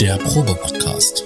[0.00, 1.24] Der Probe-Podcast.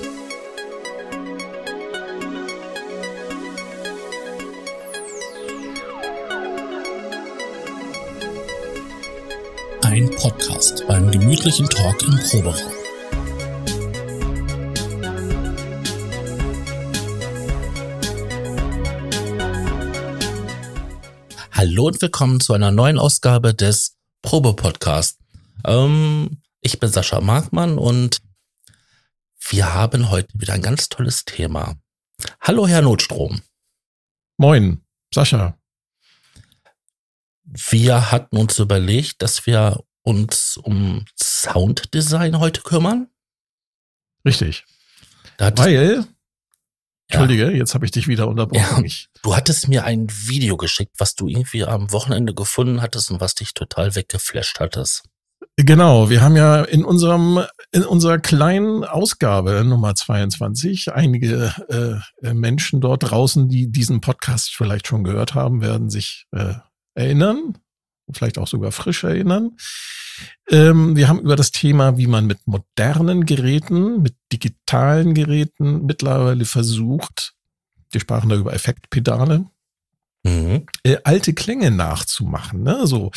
[9.82, 12.72] Ein Podcast beim gemütlichen Talk im Proberaum.
[21.52, 25.17] Hallo und willkommen zu einer neuen Ausgabe des Probe-Podcast.
[25.68, 28.22] Ähm, ich bin Sascha Markmann und
[29.50, 31.76] wir haben heute wieder ein ganz tolles Thema.
[32.40, 33.42] Hallo, Herr Notstrom.
[34.38, 34.82] Moin,
[35.14, 35.58] Sascha.
[37.44, 43.08] Wir hatten uns überlegt, dass wir uns um Sounddesign heute kümmern.
[44.24, 44.64] Richtig.
[45.36, 46.06] Weil,
[47.08, 47.56] Entschuldige, ja.
[47.56, 48.86] jetzt habe ich dich wieder unterbrochen.
[48.86, 53.20] Ja, du hattest mir ein Video geschickt, was du irgendwie am Wochenende gefunden hattest und
[53.20, 55.04] was dich total weggeflasht hattest.
[55.60, 57.40] Genau, wir haben ja in unserem
[57.72, 61.52] in unserer kleinen Ausgabe Nummer 22 einige
[62.22, 66.54] äh, Menschen dort draußen, die diesen Podcast vielleicht schon gehört haben, werden sich äh,
[66.94, 67.58] erinnern,
[68.12, 69.56] vielleicht auch sogar frisch erinnern.
[70.48, 76.44] Ähm, wir haben über das Thema, wie man mit modernen Geräten, mit digitalen Geräten mittlerweile
[76.44, 77.34] versucht,
[77.90, 79.46] wir sprachen da über Effektpedale,
[80.22, 80.66] mhm.
[80.84, 82.62] äh, alte Klänge nachzumachen.
[82.62, 82.86] Ne?
[82.86, 83.10] So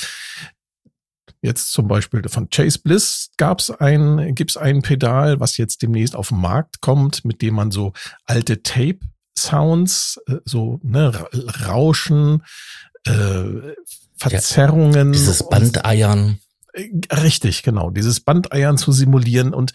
[1.42, 6.30] Jetzt zum Beispiel von Chase Bliss gab's ein, gibt's ein Pedal, was jetzt demnächst auf
[6.30, 7.94] den Markt kommt, mit dem man so
[8.25, 9.00] alte Tape
[9.38, 11.12] Sounds, äh, so ne,
[11.67, 12.44] Rauschen,
[13.08, 13.73] äh,
[14.17, 15.14] Verzerrungen.
[15.14, 16.39] Ja, dieses Bandeiern.
[16.73, 17.89] Äh, richtig, genau.
[17.89, 19.53] Dieses Bandeiern zu simulieren.
[19.53, 19.73] Und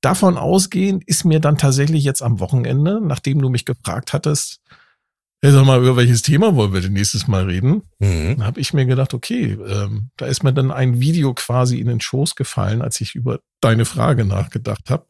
[0.00, 4.60] davon ausgehend ist mir dann tatsächlich jetzt am Wochenende, nachdem du mich gefragt hattest,
[5.42, 7.82] Hey, sag mal, über welches Thema wollen wir denn nächstes Mal reden?
[7.98, 8.36] Mhm.
[8.38, 11.88] Da habe ich mir gedacht, okay, ähm, da ist mir dann ein Video quasi in
[11.88, 15.06] den Schoß gefallen, als ich über deine Frage nachgedacht habe.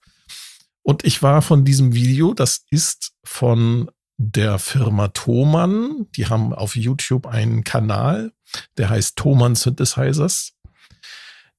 [0.83, 6.07] Und ich war von diesem Video, das ist von der Firma Thomann.
[6.17, 8.33] Die haben auf YouTube einen Kanal,
[8.79, 10.55] der heißt Thomann Synthesizers.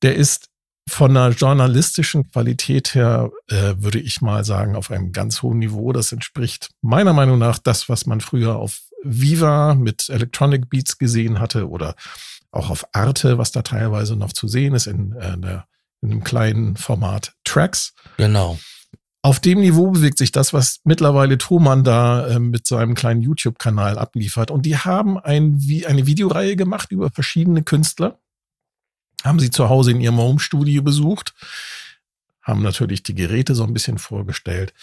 [0.02, 0.50] Der ist
[0.88, 5.92] von einer journalistischen Qualität her, äh, würde ich mal sagen, auf einem ganz hohen Niveau.
[5.92, 11.40] Das entspricht meiner Meinung nach das, was man früher auf Viva mit Electronic Beats gesehen
[11.40, 11.96] hatte oder
[12.52, 15.68] auch auf Arte, was da teilweise noch zu sehen ist in, äh, der,
[16.02, 17.94] in einem kleinen Format Tracks.
[18.18, 18.58] Genau.
[19.22, 23.98] Auf dem Niveau bewegt sich das, was mittlerweile Thomann da äh, mit seinem kleinen YouTube-Kanal
[24.00, 24.52] abliefert.
[24.52, 28.20] Und die haben ein, wie eine Videoreihe gemacht über verschiedene Künstler
[29.24, 31.34] haben sie zu Hause in ihrem Home-Studio besucht,
[32.42, 34.74] haben natürlich die Geräte so ein bisschen vorgestellt.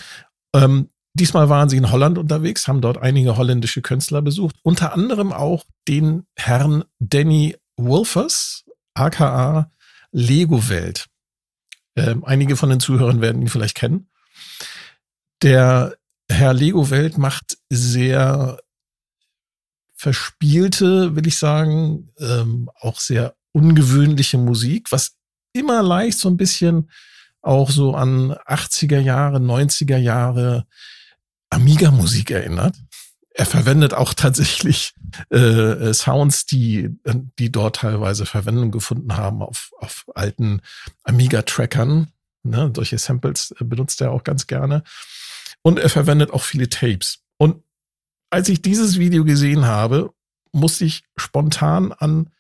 [0.55, 5.33] Ähm, diesmal waren sie in Holland unterwegs, haben dort einige holländische Künstler besucht, unter anderem
[5.33, 8.65] auch den Herrn Danny Wolfers,
[8.95, 9.71] aka
[10.13, 11.07] Lego Welt.
[11.97, 14.09] Ähm, einige von den Zuhörern werden ihn vielleicht kennen.
[15.43, 15.97] Der
[16.29, 18.59] Herr Lego Welt macht sehr
[19.95, 25.17] verspielte, will ich sagen, ähm, auch sehr ungewöhnliche Musik, was
[25.53, 26.91] immer leicht so ein bisschen
[27.41, 30.67] auch so an 80er Jahre, 90er Jahre
[31.51, 32.77] Amiga-Musik erinnert.
[33.31, 34.95] Er verwendet auch tatsächlich
[35.31, 36.91] äh, Sounds, die,
[37.39, 40.61] die dort teilweise Verwendung gefunden haben auf, auf alten
[41.03, 42.09] Amiga-Trackern.
[42.45, 44.83] Ne, solche Samples benutzt er auch ganz gerne.
[45.63, 47.21] Und er verwendet auch viele Tapes.
[47.37, 47.63] Und
[48.31, 50.13] als ich dieses Video gesehen habe,
[50.53, 52.31] musste ich spontan an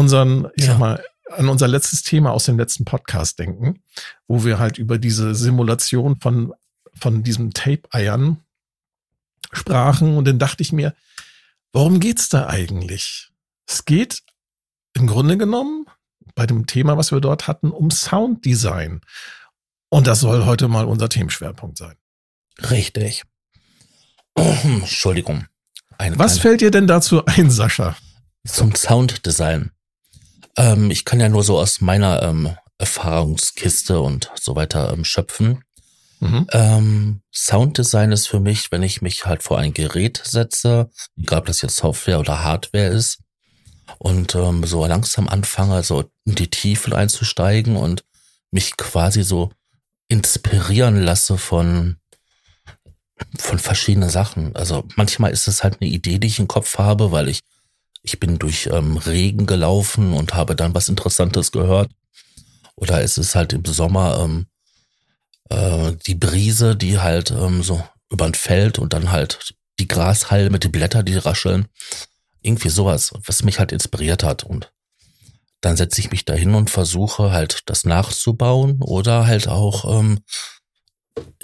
[0.00, 0.72] unseren, ich ja.
[0.72, 3.82] sag mal, an unser letztes Thema aus dem letzten Podcast denken,
[4.26, 6.52] wo wir halt über diese Simulation von,
[6.94, 8.42] von diesem Tape-Eiern
[9.52, 10.16] sprachen.
[10.16, 10.94] Und dann dachte ich mir,
[11.72, 13.30] worum geht's da eigentlich?
[13.66, 14.22] Es geht
[14.94, 15.86] im Grunde genommen
[16.34, 19.00] bei dem Thema, was wir dort hatten, um Sounddesign.
[19.88, 21.94] Und das soll heute mal unser Themenschwerpunkt sein.
[22.70, 23.24] Richtig.
[24.34, 25.46] Entschuldigung.
[25.98, 27.96] Eine was fällt dir denn dazu ein, Sascha?
[28.46, 29.70] Zum Sounddesign.
[30.56, 35.62] Ähm, ich kann ja nur so aus meiner ähm, Erfahrungskiste und so weiter ähm, schöpfen.
[36.20, 36.46] Mhm.
[36.52, 41.46] Ähm, Sounddesign ist für mich, wenn ich mich halt vor ein Gerät setze, egal ob
[41.46, 43.20] das jetzt Software oder Hardware ist,
[43.98, 48.04] und ähm, so langsam anfange, so in die Tiefe einzusteigen und
[48.50, 49.50] mich quasi so
[50.08, 51.96] inspirieren lasse von
[53.38, 54.56] von verschiedenen Sachen.
[54.56, 57.40] Also manchmal ist es halt eine Idee, die ich im Kopf habe, weil ich
[58.02, 61.90] ich bin durch ähm, Regen gelaufen und habe dann was Interessantes gehört.
[62.76, 64.46] Oder es ist halt im Sommer ähm,
[65.50, 70.58] äh, die Brise, die halt ähm, so über ein Feld und dann halt die Grashalme,
[70.58, 71.68] die Blätter, die rascheln.
[72.42, 74.44] Irgendwie sowas, was mich halt inspiriert hat.
[74.44, 74.72] Und
[75.60, 80.20] dann setze ich mich dahin und versuche halt das nachzubauen oder halt auch ähm,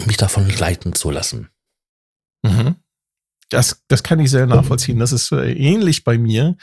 [0.05, 1.49] mich davon leiten zu lassen.
[2.41, 2.75] Mhm.
[3.49, 4.99] Das, das kann ich sehr nachvollziehen.
[4.99, 6.57] Das ist äh, ähnlich bei mir.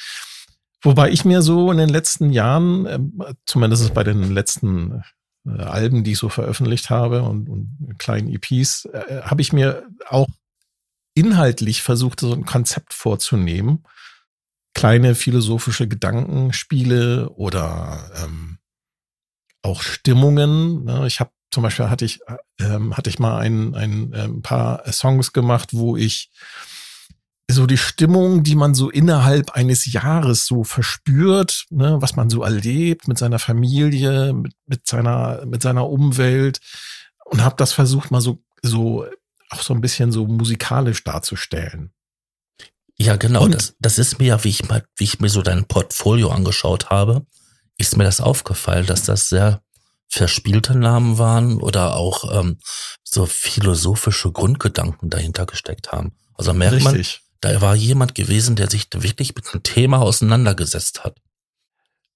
[0.82, 2.98] Wobei ich mir so in den letzten Jahren, äh,
[3.46, 5.02] zumindest bei den letzten
[5.46, 9.86] äh, Alben, die ich so veröffentlicht habe und, und kleinen EPs, äh, habe ich mir
[10.08, 10.28] auch
[11.14, 13.84] inhaltlich versucht, so ein Konzept vorzunehmen.
[14.74, 18.58] Kleine philosophische Gedankenspiele oder ähm,
[19.62, 20.84] auch Stimmungen.
[20.84, 21.06] Ne?
[21.06, 22.20] Ich habe zum Beispiel hatte ich,
[22.58, 26.30] ähm, hatte ich mal ein, ein, ein ähm, paar Songs gemacht, wo ich
[27.50, 32.42] so die Stimmung, die man so innerhalb eines Jahres so verspürt, ne, was man so
[32.42, 36.60] erlebt mit seiner Familie, mit, mit seiner mit seiner Umwelt
[37.24, 39.06] und habe das versucht mal so so
[39.50, 41.92] auch so ein bisschen so musikalisch darzustellen.
[42.96, 43.48] Ja, genau.
[43.48, 46.90] das, das ist mir ja, wie ich mal, wie ich mir so dein Portfolio angeschaut
[46.90, 47.26] habe,
[47.76, 49.62] ist mir das aufgefallen, dass das sehr
[50.08, 52.58] verspielte Namen waren oder auch ähm,
[53.02, 56.12] so philosophische Grundgedanken dahinter gesteckt haben.
[56.34, 57.20] Also merkt Richtig.
[57.22, 61.20] man, da war jemand gewesen, der sich wirklich mit dem Thema auseinandergesetzt hat.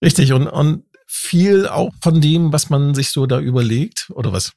[0.03, 4.53] Richtig, und, und viel auch von dem, was man sich so da überlegt, oder was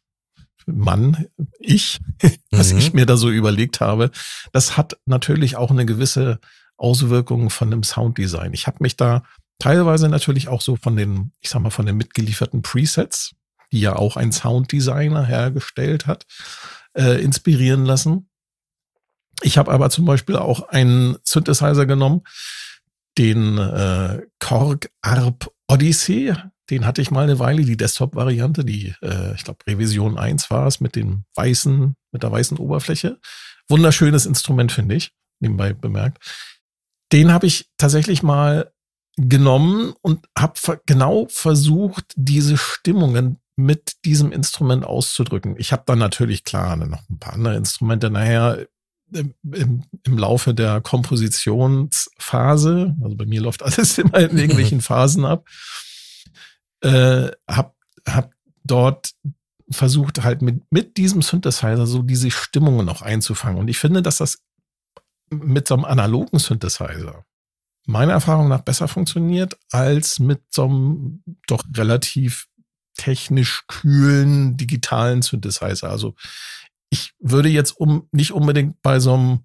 [0.65, 1.25] Mann,
[1.59, 1.99] ich,
[2.51, 2.79] was mhm.
[2.79, 4.11] ich mir da so überlegt habe,
[4.53, 6.39] das hat natürlich auch eine gewisse
[6.77, 8.53] Auswirkung von dem Sounddesign.
[8.53, 9.23] Ich habe mich da
[9.59, 13.31] teilweise natürlich auch so von den, ich sag mal, von den mitgelieferten Presets,
[13.71, 16.25] die ja auch ein Sounddesigner hergestellt hat,
[16.93, 18.29] äh, inspirieren lassen.
[19.41, 22.21] Ich habe aber zum Beispiel auch einen Synthesizer genommen,
[23.17, 26.33] den äh, Korg Arp Odyssey.
[26.69, 30.67] Den hatte ich mal eine Weile, die Desktop-Variante, die, äh, ich glaube, Revision 1 war
[30.67, 33.19] es mit dem weißen, mit der weißen Oberfläche.
[33.67, 36.23] Wunderschönes Instrument, finde ich, nebenbei bemerkt.
[37.11, 38.71] Den habe ich tatsächlich mal
[39.17, 45.55] genommen und habe genau versucht, diese Stimmungen mit diesem Instrument auszudrücken.
[45.57, 48.65] Ich habe dann natürlich klar noch ein paar andere Instrumente nachher
[49.13, 55.47] im, im, Laufe der Kompositionsphase, also bei mir läuft alles immer in irgendwelchen Phasen ab,
[56.81, 57.75] äh, hab,
[58.07, 59.11] hab dort
[59.69, 63.59] versucht halt mit, mit diesem Synthesizer so diese Stimmungen noch einzufangen.
[63.59, 64.39] Und ich finde, dass das
[65.29, 67.25] mit so einem analogen Synthesizer
[67.85, 72.47] meiner Erfahrung nach besser funktioniert als mit so einem doch relativ
[72.95, 75.89] technisch kühlen digitalen Synthesizer.
[75.89, 76.15] Also
[76.91, 79.39] ich würde jetzt um nicht unbedingt bei so einem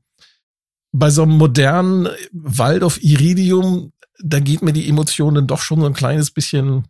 [0.92, 5.86] bei so einem modernen Wald of Iridium, da geht mir die Emotionen doch schon so
[5.86, 6.86] ein kleines bisschen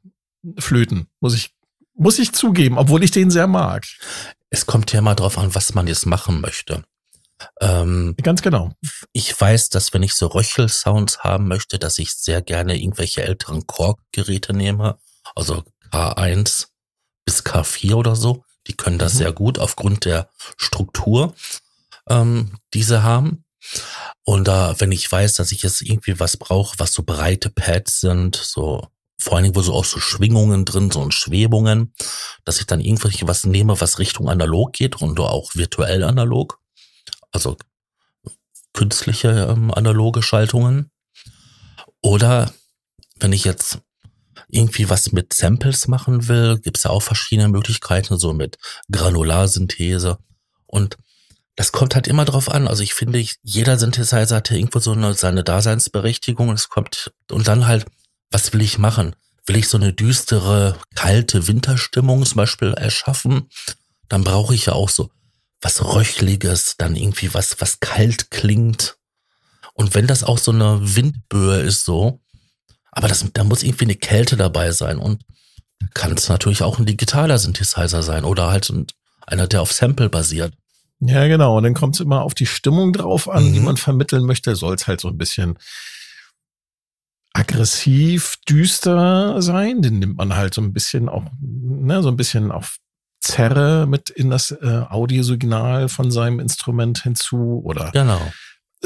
[0.59, 1.55] flöten, muss ich
[1.95, 3.87] muss ich zugeben, obwohl ich den sehr mag.
[4.51, 6.85] Es kommt ja mal drauf an, was man jetzt machen möchte.
[7.61, 8.73] Ähm, Ganz genau.
[9.13, 13.67] Ich weiß, dass wenn ich so Röchel-Sounds haben möchte, dass ich sehr gerne irgendwelche älteren
[13.67, 14.99] Korg-Geräte nehme,
[15.35, 16.69] also K1
[17.25, 18.45] bis K4 oder so.
[18.67, 19.19] Die können das mhm.
[19.19, 21.35] sehr gut aufgrund der Struktur,
[22.09, 23.45] ähm, die sie haben.
[24.25, 28.01] Und da, wenn ich weiß, dass ich jetzt irgendwie was brauche, was so breite Pads
[28.01, 28.87] sind, so
[29.19, 31.95] vor allen Dingen, wo so auch so Schwingungen drin, so und Schwebungen,
[32.45, 36.61] dass ich dann irgendwelche was nehme, was Richtung analog geht und auch virtuell analog
[37.37, 37.57] also
[38.73, 40.91] künstliche ähm, analoge Schaltungen.
[42.03, 42.53] Oder
[43.21, 43.79] wenn ich jetzt
[44.49, 48.59] irgendwie was mit Samples machen will, gibt es ja auch verschiedene Möglichkeiten, so mit
[48.91, 50.19] Granularsynthese.
[50.67, 50.97] Und
[51.57, 52.69] das kommt halt immer drauf an.
[52.69, 56.51] Also ich finde, jeder Synthesizer hat ja irgendwo so eine, seine Daseinsberechtigung.
[56.53, 57.87] Es kommt, und dann halt,
[58.31, 59.17] was will ich machen?
[59.47, 63.49] Will ich so eine düstere, kalte Winterstimmung zum Beispiel erschaffen?
[64.09, 65.11] Dann brauche ich ja auch so
[65.63, 68.99] was Röchliges, dann irgendwie was, was kalt klingt.
[69.73, 72.21] Und wenn das auch so eine Windböe ist, so,
[72.97, 74.99] aber das, da muss irgendwie eine Kälte dabei sein.
[74.99, 75.21] Und
[75.93, 78.73] kann es natürlich auch ein digitaler Synthesizer sein oder halt
[79.27, 80.55] einer, der auf Sample basiert.
[81.01, 81.59] Ja, genau.
[81.59, 83.53] Und dann kommt es immer auf die Stimmung drauf an, mhm.
[83.53, 84.57] die man vermitteln möchte.
[84.57, 85.59] Soll es halt so ein bisschen
[87.35, 89.83] aggressiv, düster sein.
[89.83, 92.79] Den nimmt man halt so ein bisschen auch, ne, so ein bisschen auf
[93.21, 98.23] Zerre mit in das äh, Audiosignal von seinem Instrument hinzu oder genau.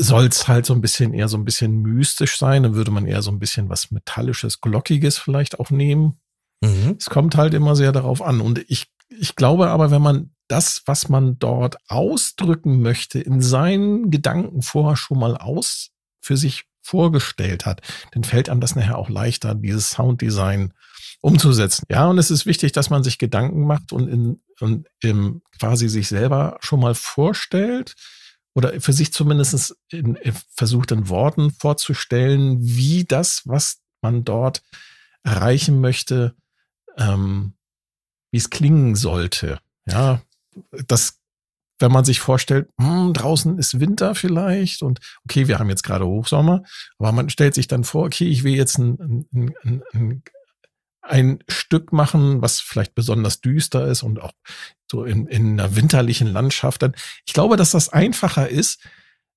[0.01, 3.07] Soll es halt so ein bisschen eher so ein bisschen mystisch sein, dann würde man
[3.07, 6.21] eher so ein bisschen was Metallisches, Glockiges vielleicht auch nehmen.
[6.61, 6.97] Mhm.
[6.99, 8.41] Es kommt halt immer sehr darauf an.
[8.41, 14.11] Und ich, ich glaube aber, wenn man das, was man dort ausdrücken möchte, in seinen
[14.11, 15.91] Gedanken vorher schon mal aus
[16.21, 20.73] für sich vorgestellt hat, dann fällt einem das nachher auch leichter, dieses Sounddesign
[21.21, 21.85] umzusetzen.
[21.89, 25.89] Ja, und es ist wichtig, dass man sich Gedanken macht und, in, und im, quasi
[25.89, 27.95] sich selber schon mal vorstellt
[28.55, 30.19] oder für sich zumindest in,
[30.55, 34.63] versucht in Worten vorzustellen, wie das, was man dort
[35.23, 36.35] erreichen möchte,
[36.97, 37.55] ähm,
[38.31, 39.61] wie es klingen sollte.
[39.87, 40.23] Ja,
[40.87, 41.21] das,
[41.79, 46.07] wenn man sich vorstellt, hm, draußen ist Winter vielleicht und okay, wir haben jetzt gerade
[46.07, 46.63] Hochsommer,
[46.99, 50.23] aber man stellt sich dann vor, okay, ich will jetzt ein, ein, ein, ein
[51.11, 54.33] ein Stück machen, was vielleicht besonders düster ist und auch
[54.91, 56.83] so in, in einer winterlichen Landschaft.
[56.83, 56.95] Dann,
[57.27, 58.81] ich glaube, dass das einfacher ist,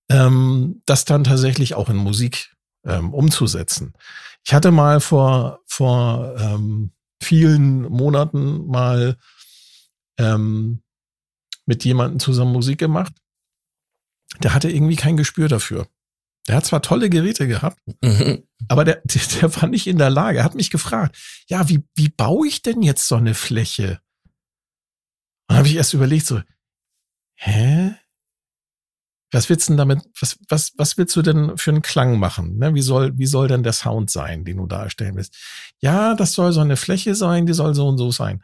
[0.10, 3.94] ähm, das dann tatsächlich auch in Musik ähm, umzusetzen.
[4.46, 9.18] Ich hatte mal vor, vor ähm, vielen Monaten mal
[10.18, 10.84] ähm,
[11.66, 13.14] mit jemandem zusammen Musik gemacht.
[14.42, 15.88] Der hatte irgendwie kein Gespür dafür.
[16.48, 18.44] Der hat zwar tolle Geräte gehabt, mhm.
[18.68, 20.40] Aber der, der war nicht in der Lage.
[20.40, 21.18] Er hat mich gefragt,
[21.48, 24.00] ja, wie, wie baue ich denn jetzt so eine Fläche?
[25.48, 26.42] Und habe ich erst überlegt, so,
[27.36, 27.96] hä?
[29.32, 32.60] Was willst du denn damit, was, was, was willst du denn für einen Klang machen?
[32.60, 32.76] Ne?
[32.76, 35.36] Wie soll, wie soll denn der Sound sein, den du darstellen willst?
[35.80, 38.44] Ja, das soll so eine Fläche sein, die soll so und so sein.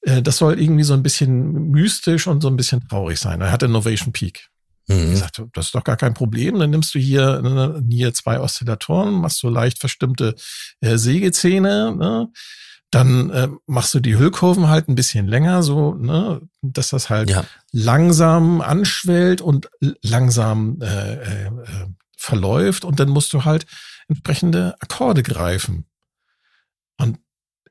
[0.00, 3.42] Äh, das soll irgendwie so ein bisschen mystisch und so ein bisschen traurig sein.
[3.42, 4.48] Er hatte Innovation Peak.
[4.86, 5.12] Mhm.
[5.12, 6.58] Ich sagte, das ist doch gar kein Problem.
[6.58, 10.34] Dann nimmst du hier, ne, hier zwei Oszillatoren, machst so leicht verstimmte
[10.80, 12.28] äh, Sägezähne, ne?
[12.94, 17.28] dann äh, machst du die Hüllkurven halt ein bisschen länger, so, ne, dass das halt
[17.28, 17.44] ja.
[17.72, 19.68] langsam anschwellt und
[20.02, 21.50] langsam äh, äh, äh,
[22.16, 23.66] verläuft und dann musst du halt
[24.08, 25.86] entsprechende Akkorde greifen.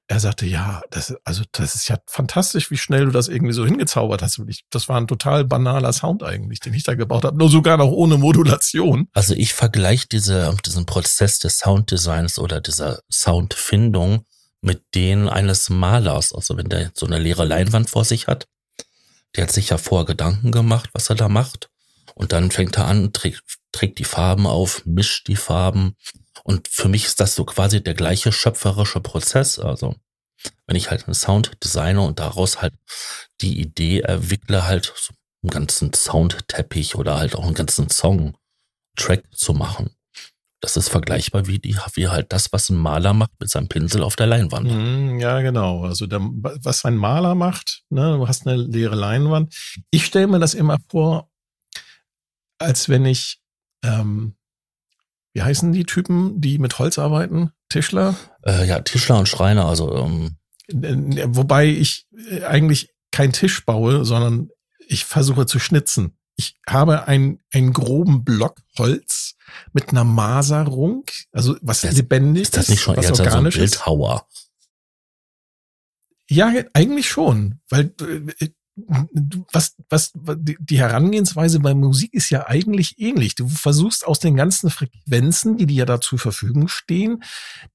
[0.07, 3.65] Er sagte, ja, das, also das ist ja fantastisch, wie schnell du das irgendwie so
[3.65, 4.39] hingezaubert hast.
[4.48, 7.77] Ich, das war ein total banaler Sound eigentlich, den ich da gebaut habe, nur sogar
[7.77, 9.07] noch ohne Modulation.
[9.13, 14.25] Also ich vergleiche diese, diesen Prozess des Sounddesigns oder dieser Soundfindung
[14.62, 16.33] mit den eines Malers.
[16.33, 18.48] Also wenn der so eine leere Leinwand vor sich hat,
[19.36, 21.69] der hat sich ja vorher Gedanken gemacht, was er da macht.
[22.15, 23.41] Und dann fängt er an, trägt,
[23.72, 25.95] trägt die Farben auf, mischt die Farben
[26.43, 29.59] und für mich ist das so quasi der gleiche schöpferische Prozess.
[29.59, 29.95] Also
[30.67, 32.73] wenn ich halt einen Sound designe und daraus halt
[33.41, 38.38] die Idee erwickle, halt so einen ganzen Soundteppich oder halt auch einen ganzen Song,
[38.95, 39.89] Track zu machen.
[40.62, 44.01] Das ist vergleichbar wie die, wie halt das, was ein Maler macht mit seinem Pinsel
[44.01, 44.71] auf der Leinwand.
[44.71, 45.83] Mhm, ja, genau.
[45.83, 49.53] Also der, was ein Maler macht, ne, du hast eine leere Leinwand.
[49.91, 51.29] Ich stelle mir das immer vor,
[52.59, 53.41] als wenn ich
[53.83, 54.38] ähm,
[55.34, 57.52] wie heißen die Typen, die mit Holz arbeiten?
[57.70, 58.16] Tischler?
[58.44, 59.96] Äh, ja, Tischler und Schreiner, also.
[59.96, 60.38] Ähm.
[60.70, 64.50] Wobei ich äh, eigentlich keinen Tisch baue, sondern
[64.88, 66.18] ich versuche zu schnitzen.
[66.36, 69.36] Ich habe einen, einen groben Block Holz
[69.72, 72.58] mit einer Maserung, also was das, lebendig ist.
[72.58, 74.28] das nicht schon was eher organisch so ein Bildhauer?
[76.30, 77.94] Ja, eigentlich schon, weil
[78.40, 83.36] äh, was, was, die Herangehensweise bei Musik ist ja eigentlich ähnlich.
[83.36, 87.24] Du versuchst aus den ganzen Frequenzen, die dir da zur Verfügung stehen,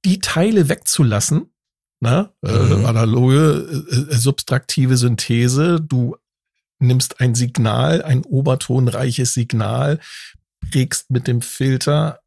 [0.05, 1.53] die Teile wegzulassen.
[2.01, 2.83] Na, äh, mhm.
[2.83, 5.81] äh, analoge, äh, subtraktive Synthese.
[5.81, 6.17] Du
[6.79, 9.99] nimmst ein Signal, ein obertonreiches Signal,
[10.61, 12.21] prägst mit dem Filter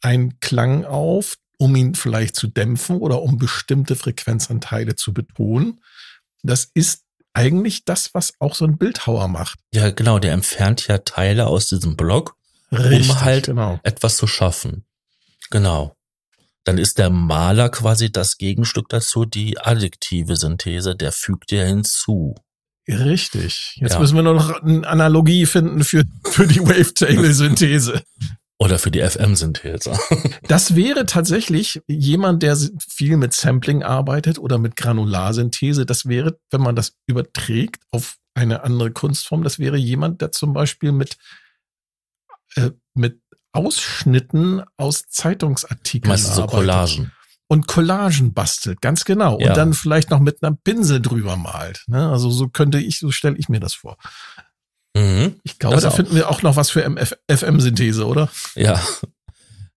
[0.00, 5.80] einen Klang auf, um ihn vielleicht zu dämpfen oder um bestimmte Frequenzanteile zu betonen.
[6.42, 9.58] Das ist eigentlich das, was auch so ein Bildhauer macht.
[9.72, 12.36] Ja, genau, der entfernt ja Teile aus diesem Block,
[12.70, 13.80] Richtig, um halt genau.
[13.82, 14.84] etwas zu schaffen.
[15.50, 15.96] Genau.
[16.64, 22.34] Dann ist der Maler quasi das Gegenstück dazu, die addiktive Synthese, der fügt ja hinzu.
[22.88, 23.76] Richtig.
[23.76, 23.98] Jetzt ja.
[23.98, 28.02] müssen wir nur noch eine Analogie finden für, für die Wavetable-Synthese.
[28.62, 29.98] Oder für die FM-Synthese.
[30.46, 35.84] Das wäre tatsächlich jemand, der viel mit Sampling arbeitet oder mit Granularsynthese.
[35.84, 40.52] Das wäre, wenn man das überträgt auf eine andere Kunstform, das wäre jemand, der zum
[40.52, 41.16] Beispiel mit,
[42.54, 43.20] äh, mit
[43.52, 46.50] Ausschnitten aus Zeitungsartikeln Meistens arbeitet.
[46.50, 47.12] so Collagen.
[47.48, 49.40] Und Collagen bastelt, ganz genau.
[49.40, 49.48] Ja.
[49.48, 51.84] Und dann vielleicht noch mit einem Pinsel drüber malt.
[51.88, 52.08] Ne?
[52.10, 53.96] Also so könnte ich, so stelle ich mir das vor.
[55.02, 55.96] Mhm, ich glaube, da auch.
[55.96, 56.82] finden wir auch noch was für
[57.28, 58.30] FM-Synthese, oder?
[58.54, 58.80] Ja.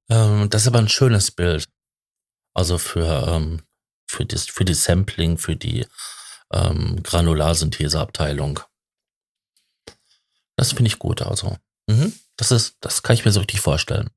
[0.08, 1.68] Ähm, das ist aber ein schönes Bild.
[2.54, 3.64] Also für, ähm,
[4.06, 5.88] für, das, für die Sampling, für die
[6.54, 8.60] ähm, Granularsyntheseabteilung.
[10.58, 11.58] Das finde ich gut, also.
[11.88, 12.14] Mhm.
[12.38, 14.12] Das ist, das kann ich mir so richtig vorstellen.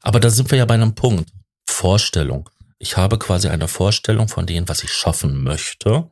[0.00, 1.28] Aber da sind wir ja bei einem Punkt.
[1.68, 2.48] Vorstellung.
[2.78, 6.08] Ich habe quasi eine Vorstellung von dem, was ich schaffen möchte.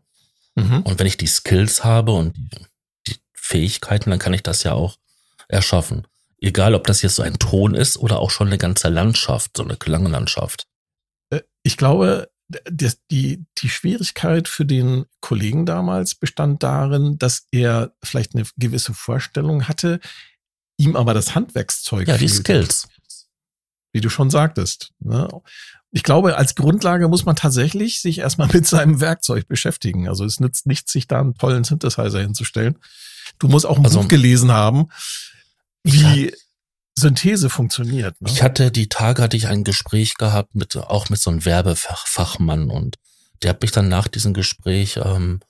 [0.57, 0.83] Mhm.
[0.83, 2.67] Und wenn ich die Skills habe und die
[3.45, 4.97] Fähigkeiten, dann kann ich das ja auch
[5.49, 6.07] erschaffen.
[6.41, 9.63] Egal, ob das jetzt so ein Ton ist oder auch schon eine ganze Landschaft, so
[9.63, 10.67] eine Klanglandschaft.
[11.31, 12.31] Äh, ich glaube,
[13.11, 19.69] die, die Schwierigkeit für den Kollegen damals bestand darin, dass er vielleicht eine gewisse Vorstellung
[19.69, 20.01] hatte,
[20.79, 22.89] ihm aber das Handwerkszeug Ja, die Skills.
[23.93, 24.93] Wie du schon sagtest.
[25.01, 25.29] Ne?
[25.95, 30.09] ich glaube, als Grundlage muss man tatsächlich sich erstmal mit seinem Werkzeug beschäftigen.
[30.09, 32.79] Also es nützt nichts, sich da einen tollen Synthesizer hinzustellen.
[33.39, 34.89] Du musst auch ein also, Buch gelesen haben,
[35.83, 36.35] wie
[36.97, 38.21] Synthese funktioniert.
[38.21, 38.31] Ne?
[38.31, 42.71] Ich hatte die Tage hatte ich ein Gespräch gehabt mit auch mit so einem Werbefachmann
[42.71, 42.97] und
[43.43, 45.41] der hat mich dann nach diesem Gespräch ähm,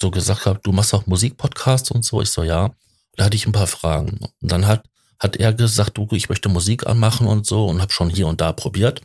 [0.00, 2.22] so gesagt gehabt, du machst auch Musikpodcasts und so.
[2.22, 2.70] Ich so ja.
[3.16, 4.84] Da hatte ich ein paar Fragen und dann hat
[5.18, 8.40] hat er gesagt, du, ich möchte Musik anmachen und so und habe schon hier und
[8.40, 9.00] da probiert.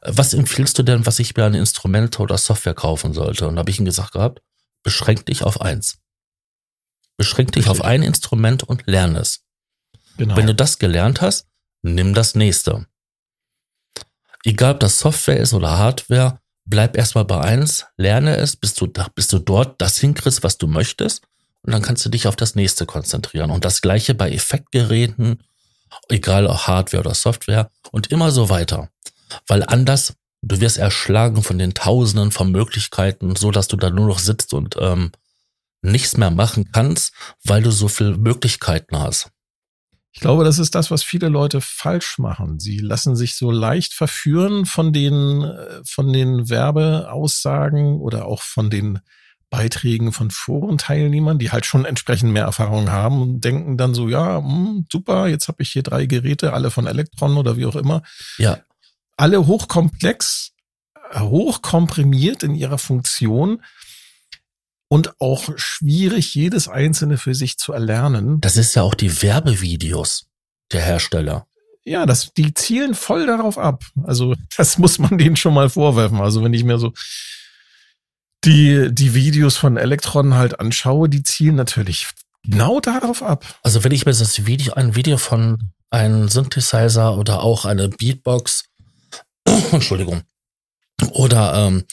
[0.00, 3.48] Was empfiehlst du denn, was ich mir an Instrumente oder Software kaufen sollte?
[3.48, 4.42] Und da habe ich ihm gesagt gehabt,
[4.82, 5.98] beschränk dich auf eins.
[7.18, 7.80] Beschränk dich Richtig.
[7.80, 9.40] auf ein Instrument und lerne es.
[10.16, 10.36] Genau.
[10.36, 11.46] Wenn du das gelernt hast,
[11.82, 12.86] nimm das nächste.
[14.44, 18.86] Egal ob das Software ist oder Hardware, bleib erstmal bei eins, lerne es, bis du,
[19.14, 21.24] bis du dort das hinkriegst, was du möchtest.
[21.62, 23.50] Und dann kannst du dich auf das nächste konzentrieren.
[23.50, 25.42] Und das gleiche bei Effektgeräten,
[26.08, 28.90] egal ob Hardware oder Software und immer so weiter.
[29.48, 34.06] Weil anders, du wirst erschlagen von den Tausenden von Möglichkeiten, so dass du da nur
[34.06, 35.10] noch sitzt und ähm,
[35.82, 37.12] nichts mehr machen kannst,
[37.44, 39.30] weil du so viele Möglichkeiten hast.
[40.12, 42.58] Ich glaube, das ist das, was viele Leute falsch machen.
[42.58, 48.70] Sie lassen sich so leicht verführen von den, äh, von den Werbeaussagen oder auch von
[48.70, 49.00] den
[49.50, 54.40] Beiträgen von Forenteilnehmern, die halt schon entsprechend mehr Erfahrung haben und denken dann so, ja,
[54.40, 57.76] mh, hm, super, jetzt habe ich hier drei Geräte, alle von Elektron oder wie auch
[57.76, 58.02] immer.
[58.36, 58.58] Ja.
[59.16, 60.52] Alle hochkomplex,
[61.14, 63.62] hochkomprimiert in ihrer Funktion
[64.88, 68.40] und auch schwierig, jedes einzelne für sich zu erlernen.
[68.40, 70.26] Das ist ja auch die Werbevideos
[70.72, 71.46] der Hersteller.
[71.84, 73.84] Ja, das, die zielen voll darauf ab.
[74.04, 76.20] Also, das muss man denen schon mal vorwerfen.
[76.20, 76.92] Also, wenn ich mir so
[78.44, 82.08] die, die Videos von Elektron halt anschaue, die zielen natürlich
[82.44, 83.44] genau darauf ab.
[83.62, 88.64] Also, wenn ich mir das Video, ein Video von einem Synthesizer oder auch eine Beatbox,
[89.72, 90.22] Entschuldigung,
[91.12, 91.84] oder ähm,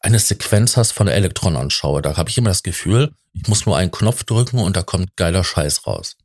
[0.00, 3.76] eine Sequenz hast von Elektron anschaue, da habe ich immer das Gefühl, ich muss nur
[3.76, 6.16] einen Knopf drücken und da kommt geiler Scheiß raus.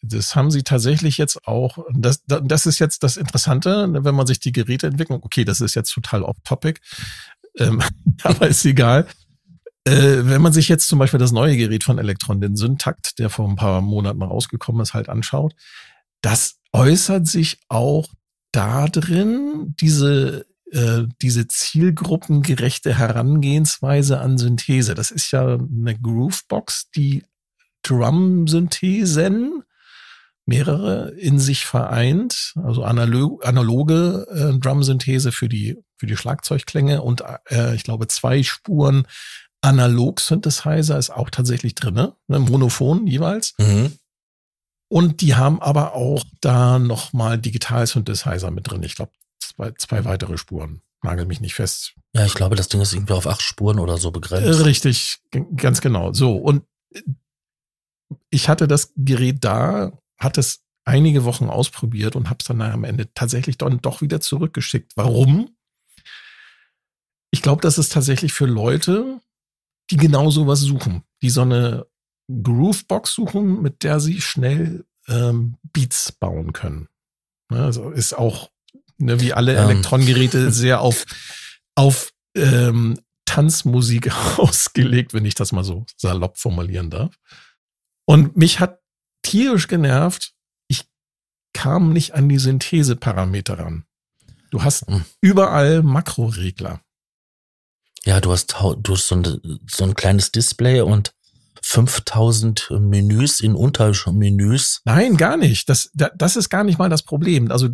[0.00, 4.38] Das haben sie tatsächlich jetzt auch, das, das ist jetzt das Interessante, wenn man sich
[4.38, 6.80] die Geräte entwickeln, okay, das ist jetzt total off-topic,
[7.58, 7.82] ähm,
[8.22, 9.06] aber ist egal.
[9.84, 13.30] Äh, wenn man sich jetzt zum Beispiel das neue Gerät von Elektron, den Syntakt, der
[13.30, 15.54] vor ein paar Monaten rausgekommen ist, halt anschaut,
[16.20, 18.08] das äußert sich auch
[18.52, 24.94] da drin, diese äh, diese zielgruppengerechte Herangehensweise an Synthese.
[24.94, 27.24] Das ist ja eine Groovebox, die
[27.82, 29.62] Drum-Synthesen
[30.46, 37.22] mehrere in sich vereint, also analog, analoge äh, Drum-Synthese für die für die Schlagzeugklänge und
[37.50, 39.06] äh, ich glaube zwei Spuren
[39.60, 42.14] Analog-Synthesizer ist auch tatsächlich drin, ne?
[42.28, 43.54] Monophon jeweils.
[43.58, 43.98] Mhm.
[44.88, 48.82] Und die haben aber auch da nochmal Digital-Synthesizer mit drin.
[48.84, 49.12] Ich glaube,
[49.58, 50.82] zwei, zwei weitere Spuren.
[51.02, 51.94] Nagel mich nicht fest.
[52.14, 54.64] Ja, ich glaube, das Ding ist irgendwie auf acht Spuren oder so begrenzt.
[54.64, 55.18] Richtig,
[55.56, 56.12] ganz genau.
[56.12, 56.64] So, und
[58.30, 62.84] ich hatte das Gerät da, hat es einige Wochen ausprobiert und habe es dann am
[62.84, 64.92] Ende tatsächlich dann doch wieder zurückgeschickt.
[64.96, 65.54] Warum?
[67.30, 69.20] Ich glaube, das ist tatsächlich für Leute,
[69.90, 71.86] die genau sowas suchen, die so eine
[72.30, 76.88] Groovebox suchen, mit der sie schnell ähm, Beats bauen können.
[77.50, 78.50] Also ist auch
[78.98, 79.70] ne, wie alle ähm.
[79.70, 81.04] Elektrongeräte sehr auf,
[81.74, 87.14] auf ähm, Tanzmusik ausgelegt, wenn ich das mal so salopp formulieren darf.
[88.06, 88.80] Und mich hat
[89.22, 90.32] tierisch genervt,
[90.68, 90.84] ich
[91.52, 93.84] kam nicht an die Syntheseparameter ran.
[94.50, 95.04] Du hast hm.
[95.20, 96.80] überall Makroregler.
[98.04, 101.12] Ja, du hast, du hast so, ein, so ein kleines Display und
[101.70, 104.80] 5000 Menüs in Untermenüs?
[104.86, 105.68] Nein, gar nicht.
[105.68, 107.50] Das, das ist gar nicht mal das Problem.
[107.50, 107.68] Also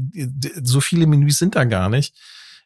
[0.62, 2.12] so viele Menüs sind da gar nicht.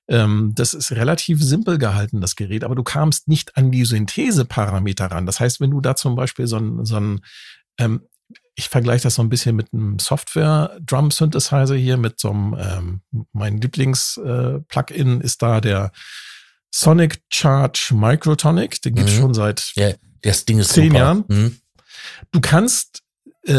[0.09, 5.11] Ähm, das ist relativ simpel gehalten, das Gerät, aber du kamst nicht an die Syntheseparameter
[5.11, 5.27] ran.
[5.27, 7.21] Das heißt, wenn du da zum Beispiel so ein, so ein
[7.79, 8.01] ähm,
[8.55, 13.59] ich vergleiche das so ein bisschen mit einem Software-Drum-Synthesizer hier, mit so einem, ähm, mein
[13.59, 15.93] Lieblings-Plugin äh, ist da der
[16.75, 18.81] Sonic Charge Microtonic.
[18.81, 19.21] Den gibt's mhm.
[19.21, 19.93] schon seit ja,
[20.29, 20.99] das Ding ist zehn super.
[20.99, 21.25] Jahren.
[21.29, 21.61] Mhm.
[22.33, 23.03] Du kannst,
[23.43, 23.53] äh,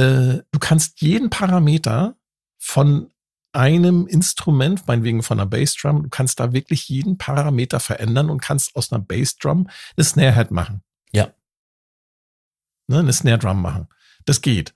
[0.51, 2.15] du kannst jeden Parameter
[2.57, 3.11] von
[3.51, 8.75] einem Instrument, meinetwegen von einer Bassdrum, du kannst da wirklich jeden Parameter verändern und kannst
[8.75, 10.83] aus einer Bassdrum eine Snare-Head machen.
[11.11, 11.33] Ja.
[12.87, 13.87] Ne, eine Snare-Drum machen.
[14.25, 14.75] Das geht.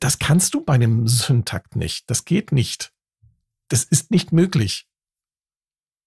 [0.00, 2.10] Das kannst du bei einem Syntakt nicht.
[2.10, 2.92] Das geht nicht.
[3.68, 4.88] Das ist nicht möglich.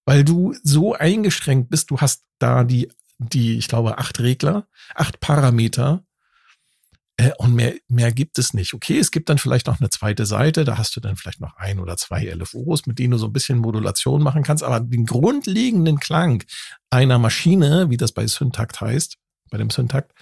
[0.05, 5.19] Weil du so eingeschränkt bist, du hast da die die, ich glaube, acht Regler, acht
[5.19, 6.03] Parameter.
[7.17, 8.73] Äh, und mehr, mehr gibt es nicht.
[8.73, 11.55] Okay, es gibt dann vielleicht noch eine zweite Seite, da hast du dann vielleicht noch
[11.57, 15.05] ein oder zwei LFOs, mit denen du so ein bisschen Modulation machen kannst, aber den
[15.05, 16.43] grundlegenden Klang
[16.89, 19.17] einer Maschine, wie das bei Syntakt heißt,
[19.51, 20.13] bei dem Syntakt,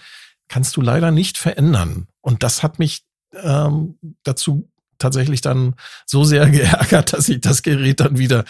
[0.48, 2.08] kannst du leider nicht verändern.
[2.20, 8.00] Und das hat mich ähm, dazu tatsächlich dann so sehr geärgert, dass ich das Gerät
[8.00, 8.44] dann wieder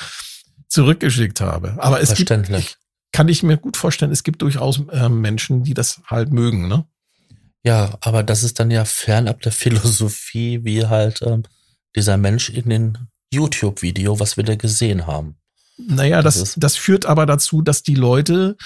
[0.68, 1.76] zurückgeschickt habe.
[1.78, 2.76] Aber es gibt, ich,
[3.12, 6.87] kann ich mir gut vorstellen, es gibt durchaus äh, Menschen, die das halt mögen, ne?
[7.64, 11.42] Ja, aber das ist dann ja fernab der Philosophie, wie halt ähm,
[11.97, 12.99] dieser Mensch in den
[13.33, 15.37] YouTube-Video, was wir da gesehen haben.
[15.77, 18.57] Naja, das, das, das führt aber dazu, dass die Leute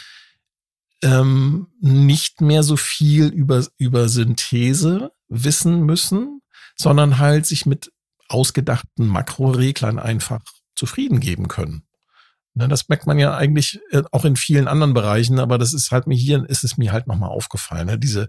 [1.02, 6.40] ähm, nicht mehr so viel über, über Synthese wissen müssen,
[6.76, 7.92] sondern halt sich mit
[8.28, 10.40] ausgedachten Makroreglern einfach
[10.74, 11.82] zufrieden geben können.
[12.54, 15.90] Ne, das merkt man ja eigentlich äh, auch in vielen anderen Bereichen, aber das ist
[15.90, 17.86] halt mir hier, ist es mir halt nochmal aufgefallen.
[17.86, 17.98] Ne?
[17.98, 18.28] Diese,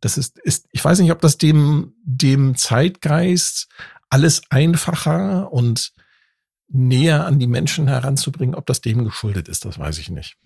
[0.00, 3.68] das ist, ist, ich weiß nicht, ob das dem, dem Zeitgeist
[4.08, 5.92] alles einfacher und
[6.68, 10.36] näher an die Menschen heranzubringen, ob das dem geschuldet ist, das weiß ich nicht.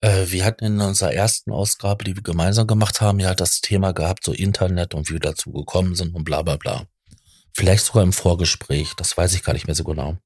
[0.00, 3.92] Äh, wir hatten in unserer ersten Ausgabe, die wir gemeinsam gemacht haben, ja das Thema
[3.92, 6.86] gehabt, so Internet und wie wir dazu gekommen sind und bla bla bla.
[7.54, 10.18] Vielleicht sogar im Vorgespräch, das weiß ich gar nicht mehr so genau.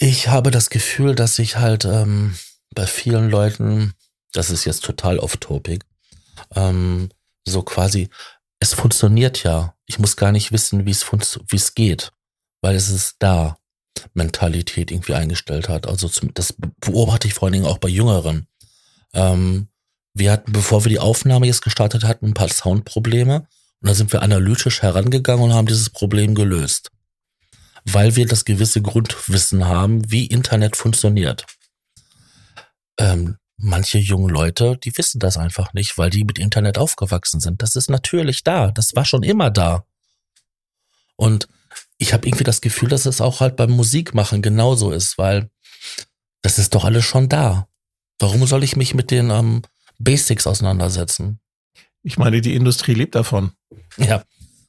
[0.00, 2.36] Ich habe das Gefühl, dass ich halt ähm,
[2.72, 3.94] bei vielen Leuten,
[4.32, 5.84] das ist jetzt total off-topic,
[6.54, 7.08] ähm,
[7.44, 8.08] so quasi,
[8.60, 9.74] es funktioniert ja.
[9.86, 12.12] Ich muss gar nicht wissen, wie es wie es geht,
[12.60, 13.58] weil es ist da.
[14.14, 15.88] Mentalität irgendwie eingestellt hat.
[15.88, 18.46] Also zum, das beobachte ich vor allen Dingen auch bei Jüngeren.
[19.12, 19.66] Ähm,
[20.14, 23.48] wir hatten, bevor wir die Aufnahme jetzt gestartet hatten, ein paar Soundprobleme
[23.80, 26.92] und da sind wir analytisch herangegangen und haben dieses Problem gelöst
[27.92, 31.46] weil wir das gewisse Grundwissen haben, wie Internet funktioniert.
[32.98, 37.62] Ähm, manche junge Leute, die wissen das einfach nicht, weil die mit Internet aufgewachsen sind.
[37.62, 38.70] Das ist natürlich da.
[38.70, 39.84] Das war schon immer da.
[41.16, 41.48] Und
[41.98, 45.50] ich habe irgendwie das Gefühl, dass es auch halt beim Musikmachen genauso ist, weil
[46.42, 47.68] das ist doch alles schon da.
[48.18, 49.62] Warum soll ich mich mit den ähm,
[49.98, 51.40] Basics auseinandersetzen?
[52.02, 53.52] Ich meine, die Industrie lebt davon.
[53.96, 54.22] Ja,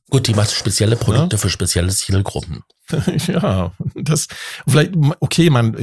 [0.09, 1.39] Gut, die macht spezielle Produkte ja.
[1.39, 2.63] für spezielle Zielgruppen.
[3.27, 4.27] ja, das
[4.67, 5.75] vielleicht, okay, man,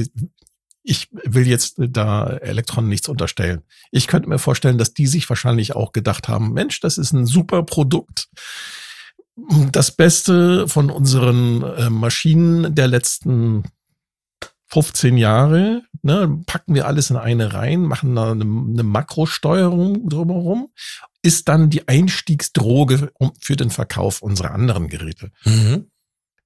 [0.83, 3.61] ich will jetzt da Elektron nichts unterstellen.
[3.91, 7.25] Ich könnte mir vorstellen, dass die sich wahrscheinlich auch gedacht haben, Mensch, das ist ein
[7.25, 8.29] super Produkt.
[9.71, 13.63] Das Beste von unseren äh, Maschinen der letzten
[14.67, 20.69] 15 Jahre, ne, packen wir alles in eine rein, machen da eine, eine Makrosteuerung drumherum
[21.27, 25.31] ist dann die Einstiegsdroge für den Verkauf unserer anderen Geräte.
[25.43, 25.91] Mhm.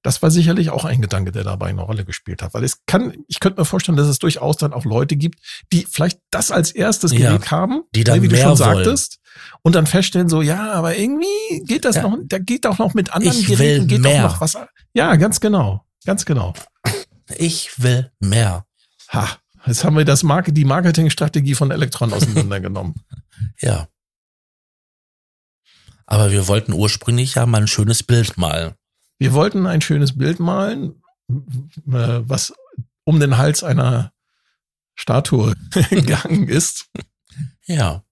[0.02, 2.52] Das war sicherlich auch ein Gedanke, der dabei eine Rolle gespielt hat.
[2.54, 5.38] Weil es kann, ich könnte mir vorstellen, dass es durchaus dann auch Leute gibt,
[5.72, 9.20] die vielleicht das als erstes Gerät ja, haben, die dann wie du schon sagtest,
[9.62, 12.02] und dann feststellen so, ja, aber irgendwie geht das ja.
[12.02, 14.26] noch, da geht auch noch mit anderen ich Geräten, geht mehr.
[14.26, 14.58] auch noch was.
[14.94, 16.54] Ja, ganz genau, ganz genau.
[17.36, 18.66] Ich will mehr.
[19.12, 19.28] Ha,
[19.64, 22.94] jetzt haben wir das Marke, die Marketingstrategie von Elektron auseinandergenommen.
[23.60, 23.86] ja.
[26.06, 28.74] Aber wir wollten ursprünglich ja mal ein schönes Bild malen.
[29.18, 31.32] Wir wollten ein schönes Bild malen, äh,
[31.86, 32.52] was
[33.04, 34.12] um den Hals einer
[34.94, 35.54] Statue
[35.90, 36.86] gegangen ist.
[37.66, 38.04] Ja.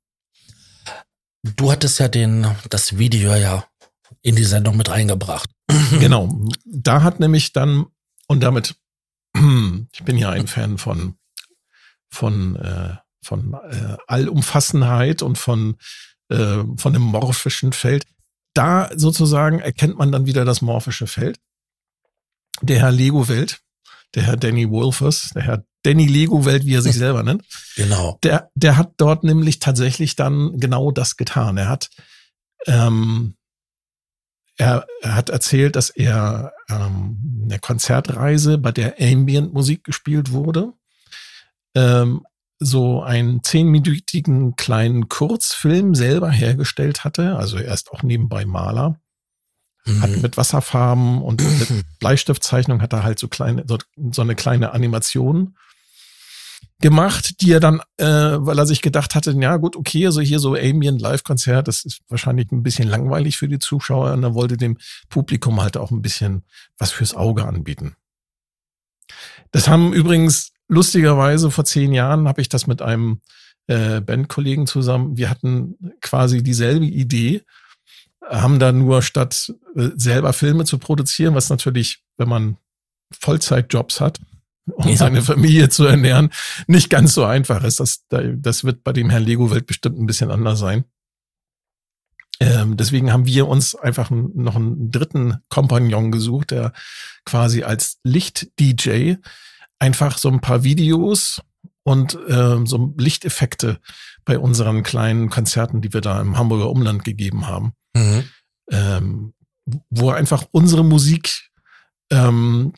[1.43, 3.65] Du hattest ja den, das Video ja
[4.23, 5.51] in die Sendung mit reingebracht.
[5.99, 6.47] Genau.
[6.65, 7.87] Da hat nämlich dann,
[8.29, 8.77] und damit,
[9.35, 11.17] ich bin ja ein Fan von,
[12.09, 15.77] von, äh, von äh, Allumfassenheit und von
[16.31, 18.07] äh, von dem morphischen Feld.
[18.55, 21.39] Da sozusagen erkennt man dann wieder das morphische Feld.
[22.63, 23.61] Der Herr Lego-Welt,
[24.15, 27.45] der Herr Danny Wolfers, der Herr Danny Lego-Welt, wie er sich selber nennt.
[27.77, 28.19] Genau.
[28.23, 31.57] Der, der hat dort nämlich tatsächlich dann genau das getan.
[31.57, 31.91] Er hat,
[32.67, 33.37] ähm,
[34.57, 40.73] er, er hat erzählt, dass er ähm, eine Konzertreise, bei der Ambient-Musik gespielt wurde,
[41.75, 42.27] ähm,
[42.61, 47.37] so einen zehnminütigen kleinen Kurzfilm selber hergestellt hatte.
[47.37, 49.01] Also er ist auch nebenbei Maler.
[49.87, 50.03] Mhm.
[50.03, 53.79] Hat mit Wasserfarben und mit Bleistiftzeichnung hat er halt so kleine, so,
[54.13, 55.57] so eine kleine Animation
[56.81, 60.39] gemacht, die er dann, äh, weil er sich gedacht hatte, ja gut, okay, also hier
[60.39, 64.57] so Ambient Live-Konzert, das ist wahrscheinlich ein bisschen langweilig für die Zuschauer und er wollte
[64.57, 66.45] dem Publikum halt auch ein bisschen
[66.79, 67.97] was fürs Auge anbieten.
[69.51, 73.21] Das haben übrigens lustigerweise vor zehn Jahren habe ich das mit einem
[73.67, 75.17] äh, Bandkollegen zusammen.
[75.17, 77.43] Wir hatten quasi dieselbe Idee,
[78.27, 82.57] haben da nur statt äh, selber Filme zu produzieren, was natürlich, wenn man
[83.13, 84.21] Vollzeitjobs hat,
[84.67, 84.97] um ja.
[84.97, 86.31] seine Familie zu ernähren,
[86.69, 87.81] nicht ganz so einfach ist.
[87.81, 90.85] Das, das wird bei dem Herrn Lego-Welt bestimmt ein bisschen anders sein.
[92.39, 96.73] Ähm, deswegen haben wir uns einfach noch einen dritten Kompagnon gesucht, der
[97.27, 99.17] quasi als Licht-DJ
[99.81, 101.43] einfach so ein paar Videos
[101.83, 103.81] und ähm, so Lichteffekte
[104.25, 108.25] bei unseren kleinen Konzerten, die wir da im Hamburger Umland gegeben haben, mhm.
[108.71, 109.35] ähm,
[109.89, 111.51] wo er einfach unsere Musik
[112.11, 112.73] ähm,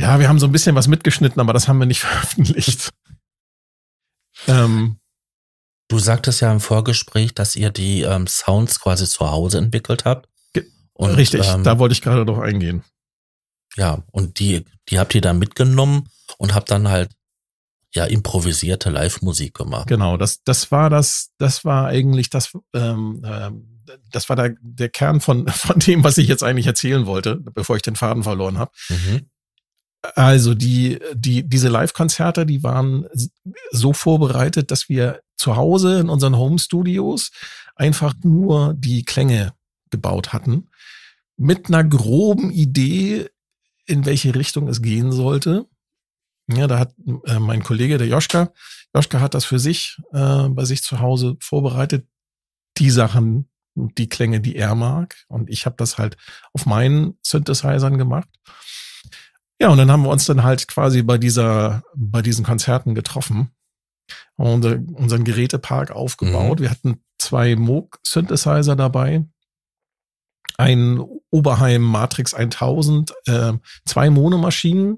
[0.02, 2.90] Ja, wir haben so ein bisschen was mitgeschnitten, aber das haben wir nicht veröffentlicht.
[4.48, 4.98] ähm,
[5.88, 10.28] du sagtest ja im Vorgespräch, dass ihr die ähm, Sounds quasi zu Hause entwickelt habt.
[10.94, 12.84] Und, richtig, ähm, da wollte ich gerade drauf eingehen.
[13.76, 17.12] Ja, und die, die habt ihr dann mitgenommen und habt dann halt
[17.94, 19.88] ja improvisierte Live-Musik gemacht.
[19.88, 24.90] Genau, das, das war das, das war eigentlich das, ähm, ähm, das war der, der
[24.90, 28.58] Kern von, von dem, was ich jetzt eigentlich erzählen wollte, bevor ich den Faden verloren
[28.58, 28.72] habe.
[28.90, 29.30] Mhm.
[30.02, 33.08] Also die, die, diese Live-Konzerte, die waren
[33.72, 37.32] so vorbereitet, dass wir zu Hause in unseren Home-Studios
[37.76, 39.54] einfach nur die Klänge
[39.92, 40.70] gebaut hatten.
[41.38, 43.30] Mit einer groben Idee,
[43.86, 45.68] in welche Richtung es gehen sollte.
[46.48, 46.94] Ja, da hat
[47.26, 48.52] äh, mein Kollege, der Joschka,
[48.96, 52.08] Joschka hat das für sich äh, bei sich zu Hause vorbereitet.
[52.78, 55.16] Die Sachen, die Klänge, die er mag.
[55.28, 56.18] Und ich habe das halt
[56.54, 58.30] auf meinen Synthesizern gemacht.
[59.62, 63.52] Ja, und dann haben wir uns dann halt quasi bei dieser, bei diesen Konzerten getroffen
[64.36, 66.58] und äh, unseren Gerätepark aufgebaut.
[66.58, 66.64] Mhm.
[66.64, 69.24] Wir hatten zwei Moog-Synthesizer dabei,
[70.58, 73.54] ein Oberheim Matrix 1000, äh,
[73.86, 74.98] zwei Monomaschinen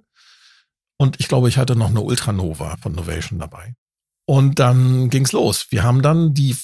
[0.95, 3.75] und ich glaube, ich hatte noch eine Ultranova von Novation dabei.
[4.25, 5.67] Und dann ging's los.
[5.71, 6.55] Wir haben dann die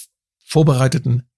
[0.45, 1.29] vorbereiteten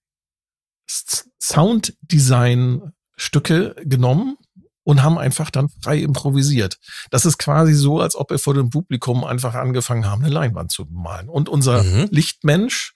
[1.41, 4.37] Sounddesign-Stücke genommen
[4.83, 6.77] und haben einfach dann frei improvisiert.
[7.09, 10.71] Das ist quasi so, als ob wir vor dem Publikum einfach angefangen haben, eine Leinwand
[10.71, 11.29] zu malen.
[11.29, 12.07] Und unser mhm.
[12.09, 12.93] Lichtmensch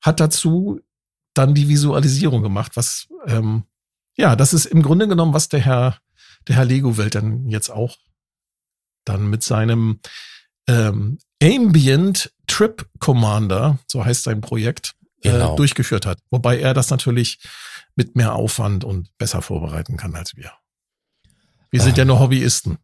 [0.00, 0.80] hat dazu
[1.34, 3.64] dann die Visualisierung gemacht, was ähm,
[4.16, 5.98] ja, das ist im Grunde genommen, was der Herr,
[6.48, 7.96] der Herr Lego-Welt dann jetzt auch
[9.04, 10.00] dann mit seinem
[10.68, 15.52] ähm, Ambient Trip Commander, so heißt sein Projekt, äh, genau.
[15.52, 16.18] äh, durchgeführt hat.
[16.30, 17.40] Wobei er das natürlich
[17.94, 20.52] mit mehr Aufwand und besser vorbereiten kann als wir.
[21.76, 22.78] Wir sind ja nur Hobbyisten.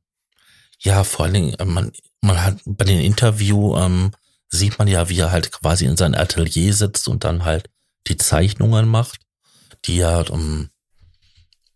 [0.81, 4.13] Ja, vor allen Dingen, äh, man, man hat bei den Interview ähm,
[4.49, 7.71] sieht man ja, wie er halt quasi in sein Atelier sitzt und dann halt
[8.09, 9.21] die Zeichnungen macht,
[9.85, 10.71] die ja ähm,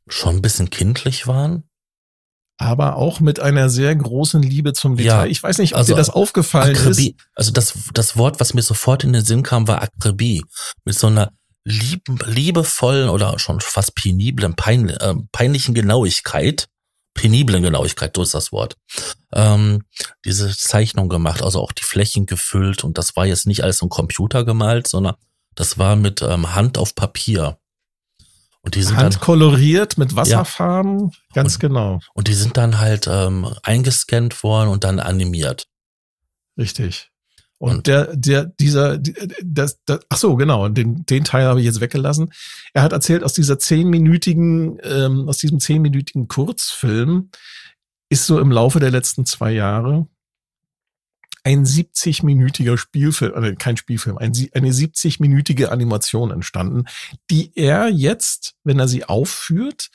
[0.09, 1.64] schon ein bisschen kindlich waren
[2.59, 5.24] aber auch mit einer sehr großen Liebe zum Detail.
[5.24, 7.26] Ja, ich weiß nicht, ob also dir das aufgefallen Akribie, ist.
[7.35, 10.42] Also das, das Wort, was mir sofort in den Sinn kam, war Akribie.
[10.85, 11.33] Mit so einer
[11.64, 16.66] lieb, liebevollen oder schon fast peniblen, pein, äh, peinlichen Genauigkeit.
[17.16, 18.76] Peniblen Genauigkeit, so ist das Wort.
[19.33, 19.83] Ähm,
[20.24, 23.88] diese Zeichnung gemacht, also auch die Flächen gefüllt und das war jetzt nicht alles im
[23.88, 25.16] Computer gemalt, sondern
[25.55, 27.59] das war mit ähm, Hand auf Papier.
[28.61, 31.11] Und die sind Handkoloriert dann, mit Wasserfarben, ja.
[31.35, 32.00] ganz und, genau.
[32.14, 35.68] Und die sind dann halt ähm, eingescannt worden und dann animiert.
[36.59, 37.11] Richtig.
[37.58, 41.80] Und, der, der, dieser, das, das, ach so, genau, den, den Teil habe ich jetzt
[41.80, 42.32] weggelassen.
[42.74, 47.30] Er hat erzählt, aus dieser zehnminütigen, ähm, aus diesem zehnminütigen Kurzfilm
[48.10, 50.06] ist so im Laufe der letzten zwei Jahre
[51.46, 56.86] ein 70-minütiger Spielfilm, oder kein Spielfilm, ein, eine 70-minütige Animation entstanden,
[57.30, 59.90] die er jetzt, wenn er sie aufführt,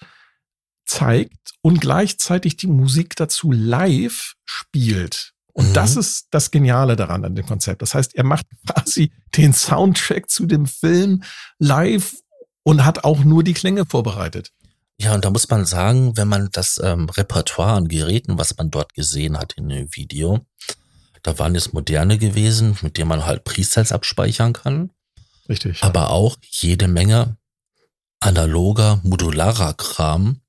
[0.85, 5.33] zeigt und gleichzeitig die Musik dazu live spielt.
[5.53, 5.73] Und mhm.
[5.73, 7.81] das ist das Geniale daran an dem Konzept.
[7.81, 11.23] Das heißt, er macht quasi den Soundtrack zu dem Film
[11.59, 12.15] live
[12.63, 14.51] und hat auch nur die Klänge vorbereitet.
[14.99, 18.69] Ja, und da muss man sagen, wenn man das ähm, Repertoire an Geräten, was man
[18.69, 20.45] dort gesehen hat in dem Video,
[21.23, 24.91] da waren jetzt moderne gewesen, mit denen man halt Presets abspeichern kann.
[25.49, 25.83] Richtig.
[25.83, 27.37] Aber auch jede Menge
[28.19, 30.40] analoger, modularer Kram.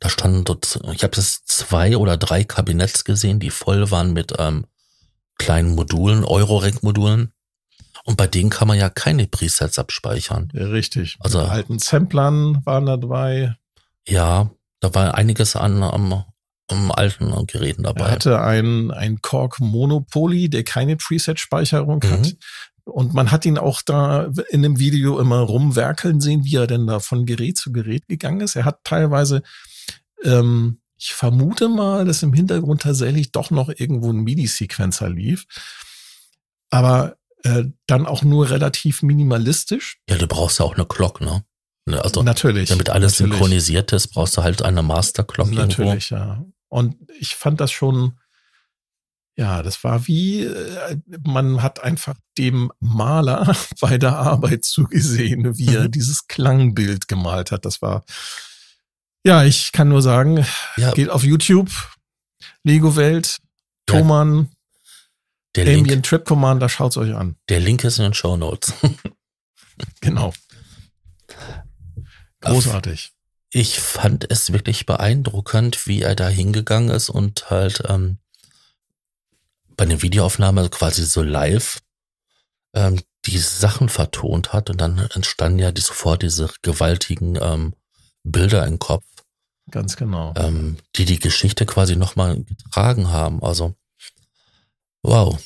[0.00, 4.32] Da standen dort, ich habe jetzt zwei oder drei Kabinetts gesehen, die voll waren mit
[4.38, 4.66] ähm,
[5.38, 7.32] kleinen Modulen, Eurorack-Modulen.
[8.04, 10.50] Und bei denen kann man ja keine Presets abspeichern.
[10.52, 11.16] Ja, richtig.
[11.20, 13.56] Also mit alten Samplern waren da dabei.
[14.06, 14.50] Ja,
[14.80, 18.06] da war einiges an am alten Geräten dabei.
[18.06, 22.10] Er hatte ein, ein Korg Monopoly, der keine Preset-Speicherung mhm.
[22.10, 22.36] hat.
[22.84, 26.86] Und man hat ihn auch da in dem Video immer rumwerkeln sehen, wie er denn
[26.86, 28.56] da von Gerät zu Gerät gegangen ist.
[28.56, 29.42] Er hat teilweise,
[30.24, 35.46] ähm, ich vermute mal, dass im Hintergrund tatsächlich doch noch irgendwo ein MIDI-Sequencer lief.
[36.70, 39.98] Aber äh, dann auch nur relativ minimalistisch.
[40.08, 41.44] Ja, du brauchst ja auch eine Glock, ne?
[41.86, 42.68] ne also, natürlich.
[42.68, 43.32] Damit alles natürlich.
[43.32, 45.50] synchronisiert ist, brauchst du halt eine Master Glock.
[45.50, 46.32] Natürlich, irgendwo.
[46.32, 46.44] ja.
[46.68, 48.18] Und ich fand das schon,
[49.36, 55.74] ja, das war wie, äh, man hat einfach dem Maler bei der Arbeit zugesehen, wie
[55.74, 55.90] er mhm.
[55.90, 57.64] dieses Klangbild gemalt hat.
[57.64, 58.04] Das war,
[59.24, 60.44] ja, ich kann nur sagen,
[60.76, 60.92] ja.
[60.92, 61.70] geht auf YouTube,
[62.64, 63.38] Lego Welt,
[63.86, 64.50] Thomann,
[65.54, 67.36] der Ambient Link, Trip Commander, schaut's euch an.
[67.48, 68.72] Der Link ist in den Show Notes.
[70.00, 70.32] genau.
[72.40, 73.12] Großartig.
[73.50, 78.18] Ich fand es wirklich beeindruckend, wie er da hingegangen ist und halt ähm,
[79.76, 81.80] bei der Videoaufnahme quasi so live
[82.74, 87.74] ähm, die Sachen vertont hat und dann entstanden ja die, sofort diese gewaltigen ähm,
[88.24, 89.04] Bilder im Kopf.
[89.70, 90.34] Ganz genau.
[90.36, 93.42] Ähm, die die Geschichte quasi nochmal getragen haben.
[93.42, 93.74] Also,
[95.02, 95.38] wow.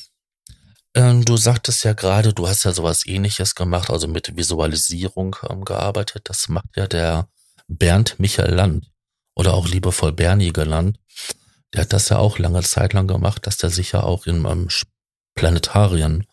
[0.95, 5.63] Ähm, du sagtest ja gerade, du hast ja sowas ähnliches gemacht, also mit Visualisierung ähm,
[5.63, 6.29] gearbeitet.
[6.29, 7.29] Das macht ja der
[7.67, 8.91] Bernd Michael Land
[9.35, 10.99] oder auch liebevoll Bernie genannt.
[11.73, 14.45] Der hat das ja auch lange Zeit lang gemacht, dass der sich ja auch in
[14.45, 14.69] ähm,
[15.35, 16.25] Planetarien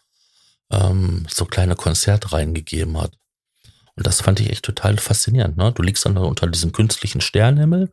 [0.71, 3.13] ähm, so kleine Konzertreihen gegeben hat.
[3.97, 5.57] Und das fand ich echt total faszinierend.
[5.57, 5.73] Ne?
[5.73, 7.93] Du liegst dann unter diesem künstlichen Sternenhimmel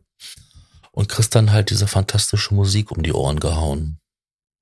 [0.90, 3.98] und kriegst dann halt diese fantastische Musik um die Ohren gehauen.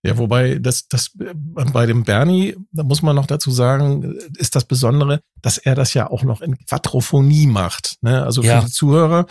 [0.03, 4.65] Ja, wobei das, das bei dem Bernie, da muss man noch dazu sagen, ist das
[4.65, 7.97] Besondere, dass er das ja auch noch in Quadrophonie macht.
[8.01, 8.23] Ne?
[8.25, 8.61] Also für ja.
[8.63, 9.27] die Zuhörer,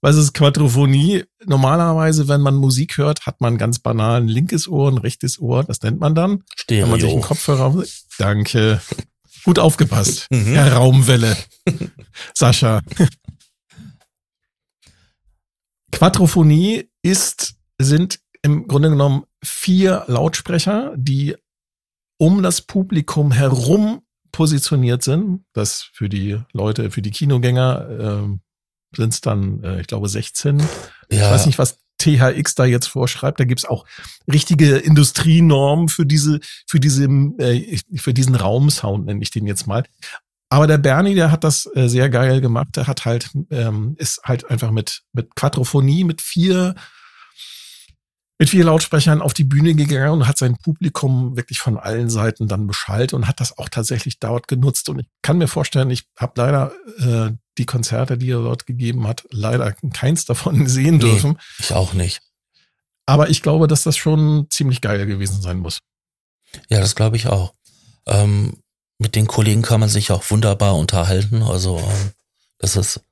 [0.00, 1.24] was ist Quadrophonie?
[1.44, 5.64] Normalerweise, wenn man Musik hört, hat man ganz banal ein linkes Ohr, ein rechtes Ohr.
[5.64, 6.44] Das nennt man dann.
[6.56, 6.84] Stereo.
[6.84, 7.84] Wenn man sich einen Kopfhörer.
[8.18, 8.80] Danke.
[9.44, 10.26] Gut aufgepasst.
[10.30, 10.54] Mhm.
[10.54, 11.36] Herr Raumwelle.
[12.34, 12.80] Sascha.
[15.90, 21.36] Quadrophonie ist, sind im Grunde genommen vier Lautsprecher, die
[22.18, 25.44] um das Publikum herum positioniert sind.
[25.52, 30.58] Das für die Leute, für die Kinogänger äh, sind es dann, äh, ich glaube, 16.
[30.58, 30.66] Ja.
[31.10, 33.40] Ich weiß nicht, was THX da jetzt vorschreibt.
[33.40, 33.84] Da gibt's auch
[34.30, 39.84] richtige Industrienormen für diese, für diese, äh, für diesen Raumsound, nenne ich den jetzt mal.
[40.50, 42.68] Aber der Bernie, der hat das äh, sehr geil gemacht.
[42.76, 46.74] Der hat halt, ähm, ist halt einfach mit, mit Quadrophonie, mit vier
[48.42, 52.48] mit vier Lautsprechern auf die Bühne gegangen und hat sein Publikum wirklich von allen Seiten
[52.48, 54.88] dann beschallt und hat das auch tatsächlich dort genutzt.
[54.88, 59.06] Und ich kann mir vorstellen, ich habe leider äh, die Konzerte, die er dort gegeben
[59.06, 61.34] hat, leider keins davon sehen dürfen.
[61.34, 62.20] Nee, ich auch nicht.
[63.06, 65.78] Aber ich glaube, dass das schon ziemlich geil gewesen sein muss.
[66.68, 67.54] Ja, das glaube ich auch.
[68.06, 68.54] Ähm,
[68.98, 71.44] mit den Kollegen kann man sich auch wunderbar unterhalten.
[71.44, 72.10] Also ähm,
[72.58, 73.02] das ist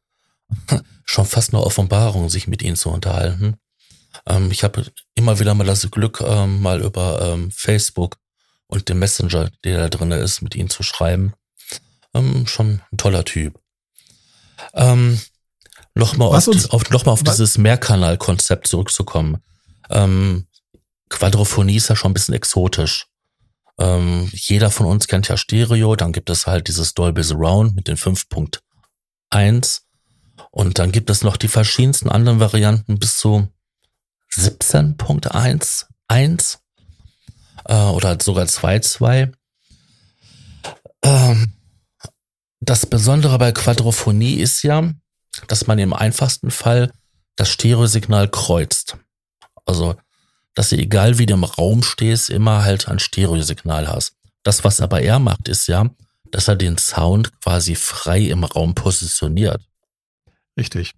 [1.05, 3.55] schon fast eine Offenbarung, sich mit ihnen zu unterhalten.
[4.27, 8.17] Ähm, ich habe immer wieder mal das Glück, ähm, mal über ähm, Facebook
[8.67, 11.35] und den Messenger, der da drin ist, mit ihnen zu schreiben.
[12.15, 13.59] Ähm, schon ein toller Typ.
[14.75, 15.21] Ähm,
[15.95, 19.43] Nochmal auf, auf, noch auf dieses Mehrkanal-Konzept zurückzukommen.
[19.91, 20.47] Ähm,
[21.09, 23.09] Quadrophonie ist ja schon ein bisschen exotisch.
[23.79, 27.89] Ähm, jeder von uns kennt ja Stereo, dann gibt es halt dieses Dolby Surround mit
[27.89, 29.81] den 5.1
[30.51, 33.49] und dann gibt es noch die verschiedensten anderen Varianten bis zu
[34.33, 36.59] 17.1, 1
[37.67, 39.33] äh, oder sogar 2.2.
[41.03, 41.53] Ähm,
[42.61, 44.93] das Besondere bei Quadrophonie ist ja,
[45.49, 46.93] dass man im einfachsten Fall
[47.37, 48.99] das Stereosignal kreuzt.
[49.65, 49.97] Also,
[50.55, 54.15] dass du egal wie du im Raum stehst, immer halt ein Stereosignal hast.
[54.43, 55.89] Das, was aber er macht, ist ja,
[56.31, 59.63] dass er den Sound quasi frei im Raum positioniert.
[60.57, 60.93] Richtig.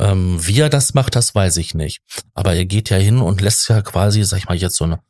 [0.00, 2.02] Ähm, wie er das macht, das weiß ich nicht.
[2.34, 5.00] Aber er geht ja hin und lässt ja quasi, sag ich mal, jetzt so, eine,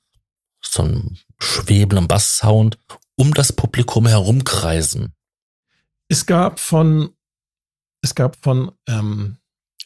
[0.63, 2.79] so einen schwebenden Basssound
[3.17, 5.15] um das Publikum herumkreisen.
[6.09, 7.11] Es gab von,
[8.01, 9.37] es gab von ähm,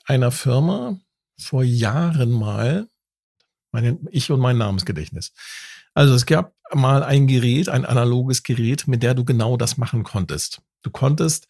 [0.05, 1.01] einer Firma
[1.41, 2.88] vor Jahren mal,
[3.73, 5.33] meine, ich und mein Namensgedächtnis.
[5.95, 10.05] Also es gab mal ein Gerät, ein analoges Gerät, mit der du genau das machen
[10.05, 10.62] konntest.
[10.83, 11.49] Du konntest,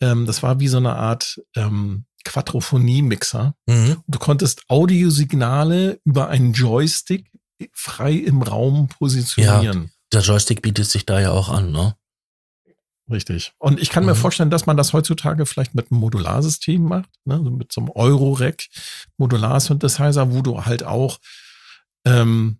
[0.00, 3.54] ähm, das war wie so eine Art ähm, Quadrophonie-Mixer.
[3.66, 4.02] Mhm.
[4.06, 7.30] Du konntest Audiosignale über einen Joystick
[7.72, 9.84] frei im Raum positionieren.
[9.84, 11.96] Ja, der Joystick bietet sich da ja auch an, ne?
[13.08, 13.52] Richtig.
[13.58, 14.10] Und ich kann mhm.
[14.10, 17.34] mir vorstellen, dass man das heutzutage vielleicht mit einem Modularsystem macht, ne?
[17.34, 18.66] Also mit so einem Euro-Rack
[19.16, 21.18] Modular-Synthesizer, wo du halt auch
[22.04, 22.58] ähm,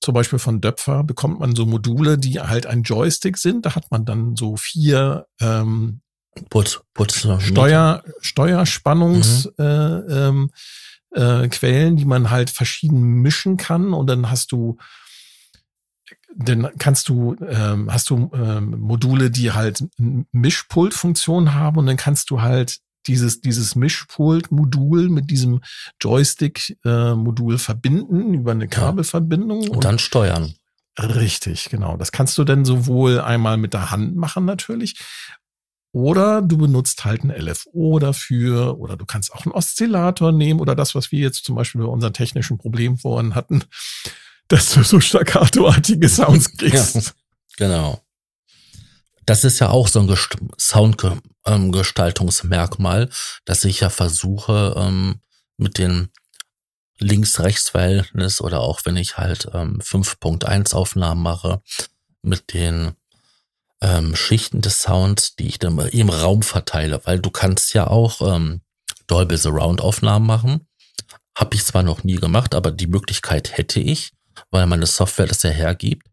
[0.00, 3.64] zum Beispiel von Döpfer bekommt man so Module, die halt ein Joystick sind.
[3.64, 6.01] Da hat man dann so vier ähm,
[6.48, 10.08] Putz, Putz, Steuer, Steuerspannungsquellen, mhm.
[10.08, 13.92] äh, ähm, äh, Quellen, die man halt verschieden mischen kann.
[13.92, 14.78] Und dann hast du
[16.34, 19.84] dann kannst du, ähm, hast du ähm, Module, die halt
[20.32, 25.60] Mischpult-Funktion haben und dann kannst du halt dieses, dieses Mischpult-Modul mit diesem
[26.00, 29.62] Joystick-Modul äh, verbinden über eine Kabelverbindung.
[29.62, 30.54] Und, und dann steuern.
[30.98, 31.96] Richtig, genau.
[31.96, 34.96] Das kannst du dann sowohl einmal mit der Hand machen natürlich,
[35.92, 40.74] oder du benutzt halt ein LFO dafür, oder du kannst auch einen Oszillator nehmen, oder
[40.74, 43.64] das, was wir jetzt zum Beispiel bei unserem technischen Problem vorhin hatten,
[44.48, 46.96] dass du so staccatoartige Sounds kriegst.
[46.96, 47.02] Ja,
[47.56, 48.00] genau.
[49.24, 50.12] Das ist ja auch so ein
[50.58, 53.08] Soundgestaltungsmerkmal,
[53.44, 55.20] dass ich ja versuche, ähm,
[55.58, 56.08] mit den
[56.98, 61.62] Links-Rechts-Verhältnis oder auch wenn ich halt ähm, 5.1 Aufnahmen mache,
[62.22, 62.96] mit den
[63.82, 68.20] ähm, Schichten des Sounds, die ich dann im Raum verteile, weil du kannst ja auch
[68.22, 68.62] ähm,
[69.08, 70.66] Dolby Surround Aufnahmen machen.
[71.36, 74.12] Habe ich zwar noch nie gemacht, aber die Möglichkeit hätte ich,
[74.50, 76.06] weil meine Software das ja hergibt.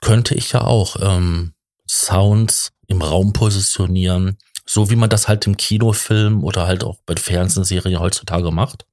[0.00, 1.52] Könnte ich ja auch ähm,
[1.88, 7.16] Sounds im Raum positionieren, so wie man das halt im Kinofilm oder halt auch bei
[7.16, 8.86] Fernsehserien heutzutage macht.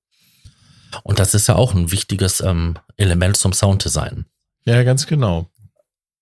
[1.03, 4.25] Und das ist ja auch ein wichtiges ähm, Element zum Sounddesign.
[4.65, 5.50] Ja, ganz genau.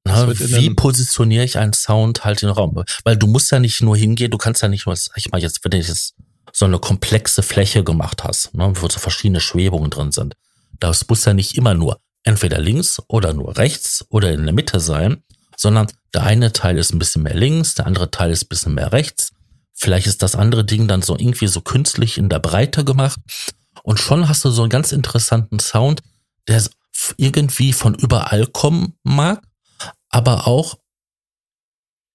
[0.10, 2.84] Na, wie positioniere ich einen Sound halt in den Raum?
[3.04, 5.64] Weil du musst ja nicht nur hingehen, du kannst ja nicht nur, ich mal jetzt,
[5.64, 6.16] wenn du jetzt
[6.52, 10.36] so eine komplexe Fläche gemacht hast, ne, wo so verschiedene Schwebungen drin sind.
[10.80, 14.80] Das muss ja nicht immer nur entweder links oder nur rechts oder in der Mitte
[14.80, 15.24] sein,
[15.56, 18.74] sondern der eine Teil ist ein bisschen mehr links, der andere Teil ist ein bisschen
[18.74, 19.32] mehr rechts.
[19.74, 23.20] Vielleicht ist das andere Ding dann so irgendwie so künstlich in der Breite gemacht.
[23.84, 26.02] Und schon hast du so einen ganz interessanten Sound,
[26.48, 26.64] der
[27.18, 29.42] irgendwie von überall kommen mag,
[30.10, 30.78] aber auch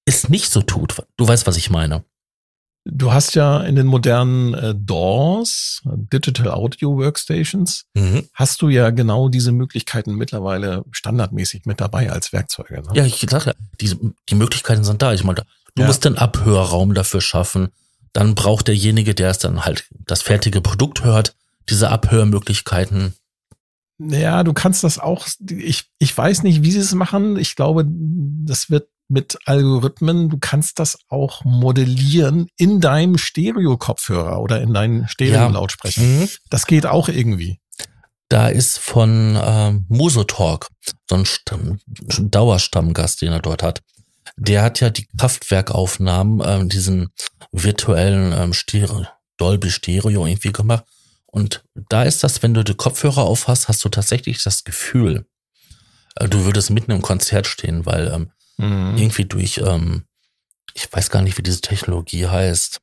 [0.05, 0.95] es nicht so tut.
[1.17, 2.05] Du weißt, was ich meine.
[2.87, 8.29] Du hast ja in den modernen äh, DAWs, Digital Audio Workstations, mhm.
[8.35, 12.83] hast du ja genau diese Möglichkeiten mittlerweile standardmäßig mit dabei als Werkzeuge.
[12.83, 12.91] Ne?
[12.93, 15.15] Ja, ich sage ja, diese, die Möglichkeiten sind da.
[15.15, 15.87] Ich meine, du ja.
[15.87, 17.71] musst den Abhörraum dafür schaffen.
[18.13, 21.35] Dann braucht derjenige, der es dann halt das fertige Produkt hört,
[21.71, 23.15] diese Abhörmöglichkeiten.
[23.99, 27.37] Ja, du kannst das auch, ich, ich weiß nicht, wie sie es machen.
[27.37, 34.61] Ich glaube, das wird mit Algorithmen, du kannst das auch modellieren in deinem Stereo-Kopfhörer oder
[34.61, 36.03] in deinen Stereo-Lautsprecher.
[36.03, 36.09] Ja.
[36.09, 36.29] Mhm.
[36.51, 37.61] Das geht auch irgendwie.
[38.29, 40.69] Da ist von ähm, Musotalk
[41.09, 41.79] so ein Stamm,
[42.19, 43.83] Dauerstammgast, den er dort hat.
[44.37, 47.11] Der hat ja die Kraftwerkaufnahmen, ähm, diesen
[47.53, 50.85] virtuellen ähm, Stereo, Dolby Stereo irgendwie gemacht.
[51.35, 55.27] Und da ist das, wenn du die Kopfhörer aufhast, hast du tatsächlich das Gefühl,
[56.17, 58.97] äh, du würdest mitten im Konzert stehen, weil ähm, Mhm.
[58.97, 60.05] Irgendwie durch, ähm,
[60.75, 62.81] ich weiß gar nicht, wie diese Technologie heißt.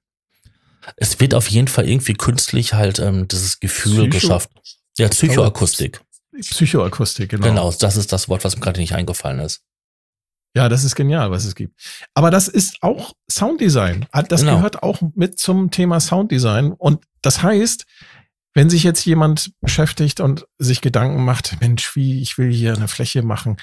[0.95, 4.49] Es wird auf jeden Fall irgendwie künstlich halt ähm, dieses Gefühl Psycho geschafft.
[4.97, 6.02] Ja, Psychoakustik.
[6.39, 7.47] Psychoakustik, genau.
[7.47, 9.62] Genau, das ist das Wort, was mir gerade nicht eingefallen ist.
[10.56, 11.80] Ja, das ist genial, was es gibt.
[12.14, 14.08] Aber das ist auch Sounddesign.
[14.12, 14.58] Ah, das genau.
[14.58, 16.74] gehört auch mit zum Thema Sounddesign.
[16.74, 17.86] Und das heißt,
[18.54, 22.88] wenn sich jetzt jemand beschäftigt und sich Gedanken macht, Mensch, wie ich will hier eine
[22.88, 23.58] Fläche machen,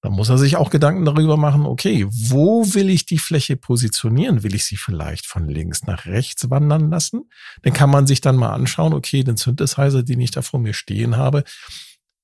[0.00, 4.44] da muss er sich auch Gedanken darüber machen, okay, wo will ich die Fläche positionieren?
[4.44, 7.28] Will ich sie vielleicht von links nach rechts wandern lassen?
[7.62, 10.72] Dann kann man sich dann mal anschauen, okay, den Synthesizer, den ich da vor mir
[10.72, 11.42] stehen habe,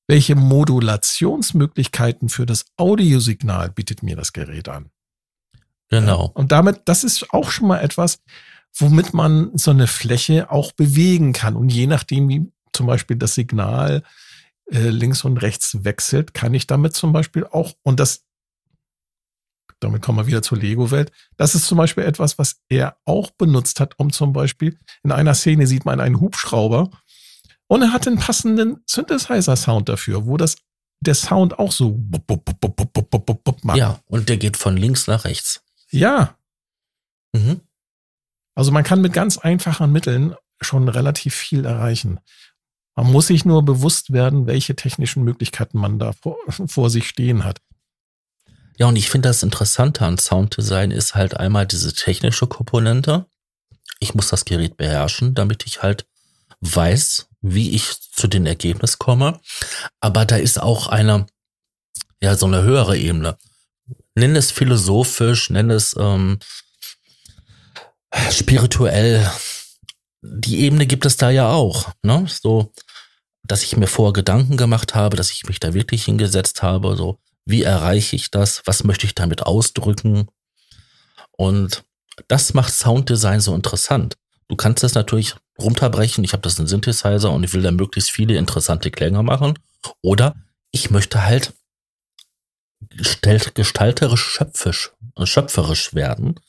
[0.07, 4.91] welche Modulationsmöglichkeiten für das Audiosignal bietet mir das Gerät an?
[5.89, 6.31] Genau.
[6.35, 8.23] Und damit, das ist auch schon mal etwas,
[8.79, 11.57] womit man so eine Fläche auch bewegen kann.
[11.57, 14.03] Und je nachdem, wie zum Beispiel das Signal
[14.71, 18.25] äh, links und rechts wechselt, kann ich damit zum Beispiel auch, und das,
[19.81, 23.81] damit kommen wir wieder zur Lego-Welt, das ist zum Beispiel etwas, was er auch benutzt
[23.81, 26.91] hat, um zum Beispiel, in einer Szene sieht man einen Hubschrauber
[27.67, 30.57] und er hat einen passenden Synthesizer-Sound dafür, wo das
[31.01, 32.01] der Sound auch so
[33.63, 33.77] macht.
[33.77, 35.63] Ja, und der geht von links nach rechts.
[35.91, 36.39] Ja.
[37.33, 37.61] Mhm.
[38.55, 42.21] Also man kann mit ganz einfachen Mitteln schon relativ viel erreichen.
[42.97, 46.37] Man muss sich nur bewusst werden, welche technischen Möglichkeiten man da vor,
[46.67, 47.61] vor sich stehen hat.
[48.77, 53.27] Ja, und ich finde das Interessante an Sounddesign ist halt einmal diese technische Komponente.
[54.01, 56.07] Ich muss das Gerät beherrschen, damit ich halt
[56.61, 59.41] weiß, wie ich zu den Ergebnis komme.
[60.01, 61.27] Aber da ist auch eine,
[62.21, 63.37] ja, so eine höhere Ebene.
[64.17, 66.39] Nenn es philosophisch, nenn es ähm,
[68.31, 69.31] spirituell.
[70.23, 71.93] Die Ebene gibt es da ja auch.
[72.03, 72.27] Ne?
[72.29, 72.73] So,
[73.43, 77.19] dass ich mir vorher Gedanken gemacht habe, dass ich mich da wirklich hingesetzt habe, so,
[77.45, 78.63] wie erreiche ich das?
[78.65, 80.29] Was möchte ich damit ausdrücken?
[81.33, 81.85] Und
[82.29, 84.17] das macht Sounddesign so interessant.
[84.49, 86.25] Du kannst das natürlich runterbrechen.
[86.25, 89.59] Ich habe das in Synthesizer und ich will da möglichst viele interessante Klänge machen.
[90.01, 90.35] Oder
[90.71, 91.53] ich möchte halt
[92.91, 94.93] gestalterisch schöpfisch,
[95.25, 96.41] schöpferisch werden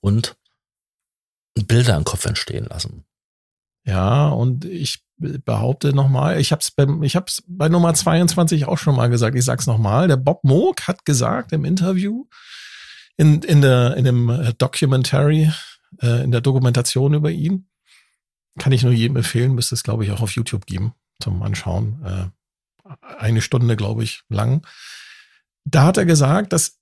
[0.00, 0.36] und
[1.62, 3.04] Bilder im Kopf entstehen lassen.
[3.84, 8.96] Ja, und ich behaupte nochmal, ich habe es ich hab's bei Nummer 22 auch schon
[8.96, 12.26] mal gesagt, ich sag's nochmal, der Bob Moog hat gesagt im Interview,
[13.16, 15.52] in, in, der, in dem äh, Documentary,
[16.02, 17.68] äh, in der Dokumentation über ihn,
[18.58, 22.02] kann ich nur jedem empfehlen, müsste es, glaube ich, auch auf YouTube geben zum Anschauen.
[22.04, 22.88] Äh,
[23.18, 24.66] eine Stunde, glaube ich, lang.
[25.64, 26.80] Da hat er gesagt, dass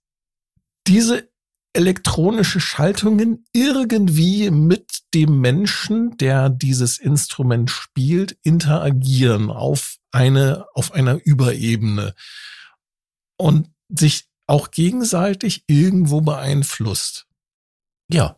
[0.87, 1.32] diese
[1.75, 11.19] elektronische Schaltungen irgendwie mit dem Menschen, der dieses Instrument spielt, interagieren auf eine, auf einer
[11.25, 12.15] Überebene
[13.39, 17.27] und sich auch gegenseitig irgendwo beeinflusst.
[18.09, 18.37] Ja.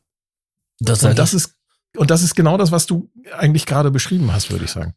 [0.79, 1.57] Das, und das ist,
[1.97, 4.95] und das ist genau das, was du eigentlich gerade beschrieben hast, würde ich sagen.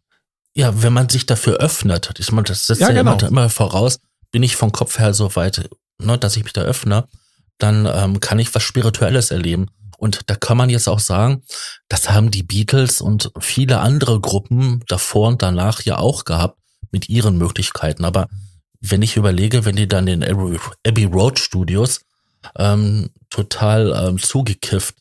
[0.54, 3.18] Ja, wenn man sich dafür öffnet, ich meine, das setzt ja, ja genau.
[3.18, 4.00] immer, immer voraus,
[4.32, 5.70] bin ich vom Kopf her so weit,
[6.00, 7.08] ne, dass ich mich da öffne
[7.58, 9.68] dann ähm, kann ich was Spirituelles erleben.
[9.98, 11.44] Und da kann man jetzt auch sagen,
[11.90, 16.60] das haben die Beatles und viele andere Gruppen davor und danach ja auch gehabt
[16.92, 18.06] mit ihren Möglichkeiten.
[18.06, 18.28] Aber
[18.80, 22.02] wenn ich überlege, wenn die dann in Abbey Road Studios
[22.58, 24.96] ähm, total ähm, zugekifft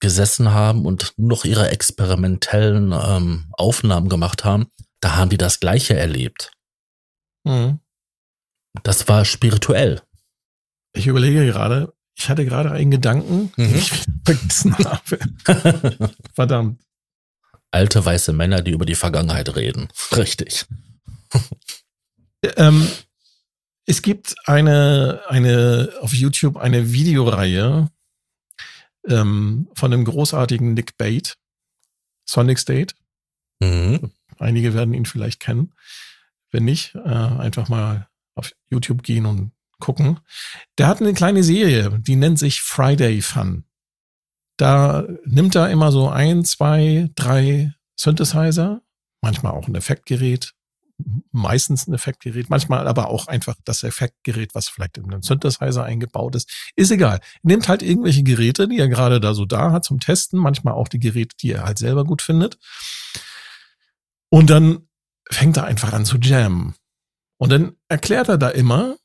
[0.00, 4.68] gesessen haben und nur noch ihre experimentellen ähm, Aufnahmen gemacht haben,
[5.00, 6.52] da haben die das Gleiche erlebt.
[7.44, 7.80] Mhm.
[8.82, 10.02] Das war spirituell.
[10.98, 13.68] Ich überlege gerade, ich hatte gerade einen Gedanken, mhm.
[13.68, 13.90] den ich
[14.24, 16.10] vergessen habe.
[16.34, 16.80] Verdammt.
[17.70, 19.88] Alte weiße Männer, die über die Vergangenheit reden.
[20.16, 20.66] Richtig.
[22.56, 22.88] ähm,
[23.86, 27.90] es gibt eine, eine auf YouTube eine Videoreihe
[29.06, 31.34] ähm, von dem großartigen Nick Bate,
[32.28, 32.96] Sonic State.
[33.60, 34.10] Mhm.
[34.38, 35.74] Einige werden ihn vielleicht kennen.
[36.50, 40.20] Wenn nicht, äh, einfach mal auf YouTube gehen und gucken.
[40.78, 43.64] Der hat eine kleine Serie, die nennt sich Friday Fun.
[44.56, 48.82] Da nimmt er immer so ein, zwei, drei Synthesizer,
[49.20, 50.54] manchmal auch ein Effektgerät,
[51.30, 56.34] meistens ein Effektgerät, manchmal aber auch einfach das Effektgerät, was vielleicht in einem Synthesizer eingebaut
[56.34, 56.50] ist.
[56.74, 57.20] Ist egal.
[57.42, 60.88] Nimmt halt irgendwelche Geräte, die er gerade da so da hat zum Testen, manchmal auch
[60.88, 62.58] die Geräte, die er halt selber gut findet.
[64.30, 64.88] Und dann
[65.30, 66.74] fängt er einfach an zu jammen.
[67.38, 68.96] Und dann erklärt er da immer,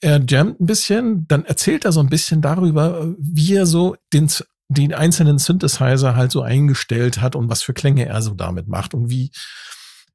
[0.00, 4.30] er jammt ein bisschen, dann erzählt er so ein bisschen darüber, wie er so den,
[4.68, 8.94] den einzelnen Synthesizer halt so eingestellt hat und was für Klänge er so damit macht
[8.94, 9.30] und wie,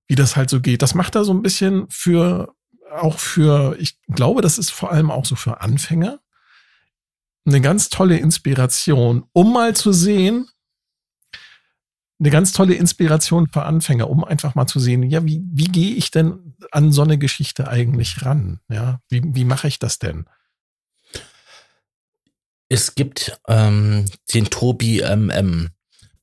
[0.08, 0.82] wie das halt so geht.
[0.82, 2.54] Das macht er so ein bisschen für,
[2.92, 6.20] auch für, ich glaube, das ist vor allem auch so für Anfänger
[7.46, 10.48] eine ganz tolle Inspiration, um mal zu sehen,
[12.20, 15.96] eine ganz tolle Inspiration für Anfänger, um einfach mal zu sehen, ja, wie, wie gehe
[15.96, 18.60] ich denn an so eine Geschichte eigentlich ran?
[18.70, 20.26] Ja, wie, wie mache ich das denn?
[22.70, 25.70] Es gibt ähm, den Tobi MM,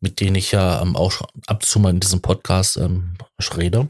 [0.00, 3.16] mit dem ich ja ähm, auch ab und zu mal in diesem Podcast ähm,
[3.56, 3.88] rede.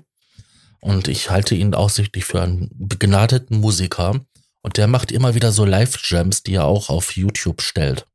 [0.80, 4.20] Und ich halte ihn aussichtlich für einen begnadeten Musiker.
[4.62, 8.06] Und der macht immer wieder so Live-Jams, die er auch auf YouTube stellt.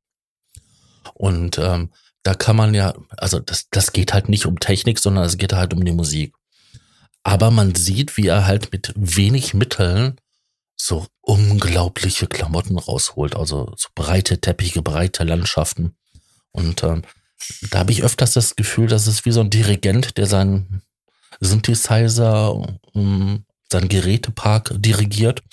[1.13, 1.89] Und ähm,
[2.27, 5.53] da kann man ja, also das, das geht halt nicht um Technik, sondern es geht
[5.53, 6.35] halt um die Musik.
[7.23, 10.17] Aber man sieht, wie er halt mit wenig Mitteln
[10.75, 15.95] so unglaubliche Klamotten rausholt, also so breite Teppiche, breite Landschaften.
[16.51, 17.03] Und ähm,
[17.71, 20.81] da habe ich öfters das Gefühl, dass es wie so ein Dirigent, der seinen
[21.39, 25.43] Synthesizer, um, ähm, seinen Gerätepark dirigiert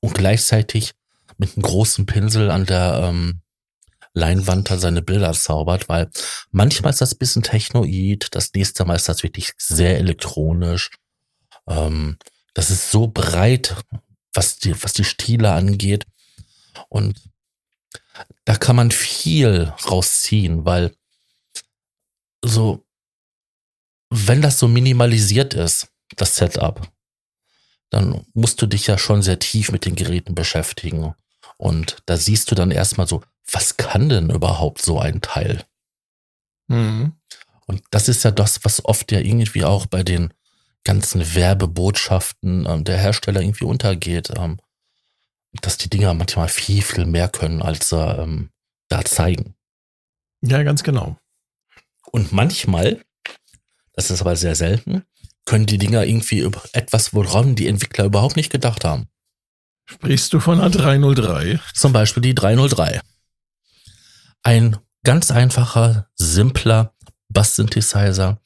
[0.00, 0.92] und gleichzeitig
[1.36, 3.42] mit einem großen Pinsel an der ähm,
[4.14, 6.08] Leinwand da seine Bilder zaubert, weil
[6.50, 10.90] manchmal ist das bisschen technoid, das nächste Mal ist das wirklich sehr elektronisch.
[11.68, 12.16] Ähm,
[12.54, 13.76] das ist so breit,
[14.32, 16.06] was die, was die Stile angeht.
[16.88, 17.20] Und
[18.44, 20.94] da kann man viel rausziehen, weil
[22.44, 22.86] so,
[24.10, 26.88] wenn das so minimalisiert ist, das Setup,
[27.90, 31.14] dann musst du dich ja schon sehr tief mit den Geräten beschäftigen.
[31.56, 33.22] Und da siehst du dann erstmal so,
[33.54, 35.64] was kann denn überhaupt so ein Teil?
[36.68, 37.12] Mhm.
[37.66, 40.34] Und das ist ja das, was oft ja irgendwie auch bei den
[40.82, 44.58] ganzen Werbebotschaften ähm, der Hersteller irgendwie untergeht, ähm,
[45.62, 48.50] dass die Dinger manchmal viel, viel mehr können, als sie ähm,
[48.88, 49.54] da zeigen.
[50.42, 51.16] Ja, ganz genau.
[52.10, 53.00] Und manchmal,
[53.92, 55.04] das ist aber sehr selten,
[55.46, 59.08] können die Dinger irgendwie über etwas, woran die Entwickler überhaupt nicht gedacht haben.
[59.86, 61.60] Sprichst du von einer 303?
[61.74, 63.00] Zum Beispiel die 303.
[64.44, 66.94] Ein ganz einfacher, simpler
[67.30, 68.40] Bass-Synthesizer,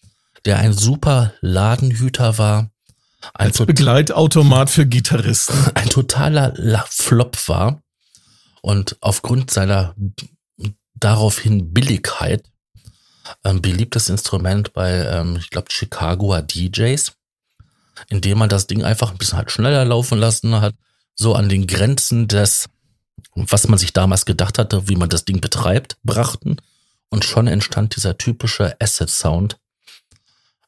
[0.44, 2.70] der ein super Ladenhüter war,
[3.34, 5.57] Ein Als Begleitautomat für Gitarristen.
[5.74, 6.55] Ein totaler
[6.88, 7.82] Flop war.
[8.62, 9.94] Und aufgrund seiner
[10.94, 12.44] daraufhin Billigkeit
[13.44, 17.12] ähm, beliebtes Instrument bei, ähm, ich glaube, Chicagoer DJs,
[18.09, 20.74] indem man das Ding einfach ein bisschen halt schneller laufen lassen hat,
[21.14, 22.68] so an den Grenzen des,
[23.34, 26.56] was man sich damals gedacht hatte, wie man das Ding betreibt, brachten.
[27.10, 29.58] Und schon entstand dieser typische Acid-Sound,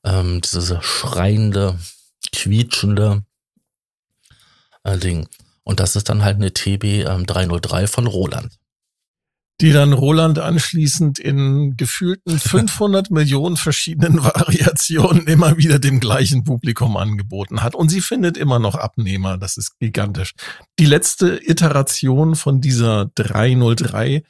[0.04, 1.78] ähm, dieses schreiende,
[2.32, 3.24] quietschende
[4.84, 5.28] äh, Ding.
[5.64, 8.50] Und das ist dann halt eine TB ähm, 303 von Roland
[9.60, 16.96] die dann Roland anschließend in gefühlten 500 Millionen verschiedenen Variationen immer wieder dem gleichen Publikum
[16.96, 17.74] angeboten hat.
[17.74, 19.38] Und sie findet immer noch Abnehmer.
[19.38, 20.34] Das ist gigantisch.
[20.78, 24.22] Die letzte Iteration von dieser 303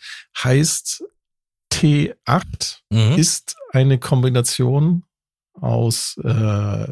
[0.43, 1.05] heißt
[1.73, 3.17] T8, mhm.
[3.17, 5.05] ist eine Kombination
[5.53, 6.87] aus äh,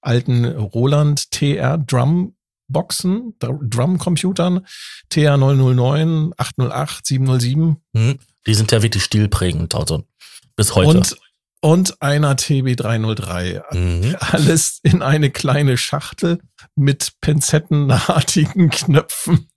[0.00, 2.34] alten Roland TR Drum
[2.74, 4.66] Boxen, Drumcomputern,
[5.10, 7.76] TR909, 808, 707.
[7.94, 10.04] Hm, die sind ja wirklich stilprägend, also
[10.56, 10.98] bis heute.
[10.98, 11.16] Und,
[11.62, 13.74] und einer TB303.
[13.74, 14.16] Mhm.
[14.20, 16.40] Alles in eine kleine Schachtel
[16.76, 19.48] mit pinzettenartigen Knöpfen.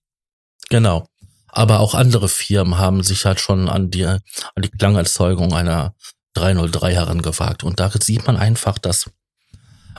[0.70, 1.06] Genau.
[1.50, 4.22] Aber auch andere Firmen haben sich halt schon an die, an
[4.62, 5.96] die Klangerzeugung einer
[6.36, 7.64] 303 herangewagt.
[7.64, 9.10] Und da sieht man einfach, dass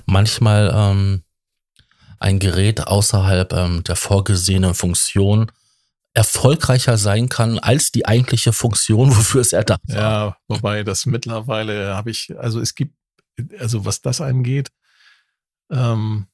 [0.06, 1.24] manchmal ähm,
[2.18, 5.50] ein Gerät außerhalb ähm, der vorgesehenen Funktion
[6.14, 9.96] erfolgreicher sein kann als die eigentliche Funktion, wofür es erdacht war.
[9.96, 12.94] Ja, wobei das mittlerweile habe ich, also es gibt,
[13.58, 14.70] also was das angeht,
[15.70, 16.26] ähm,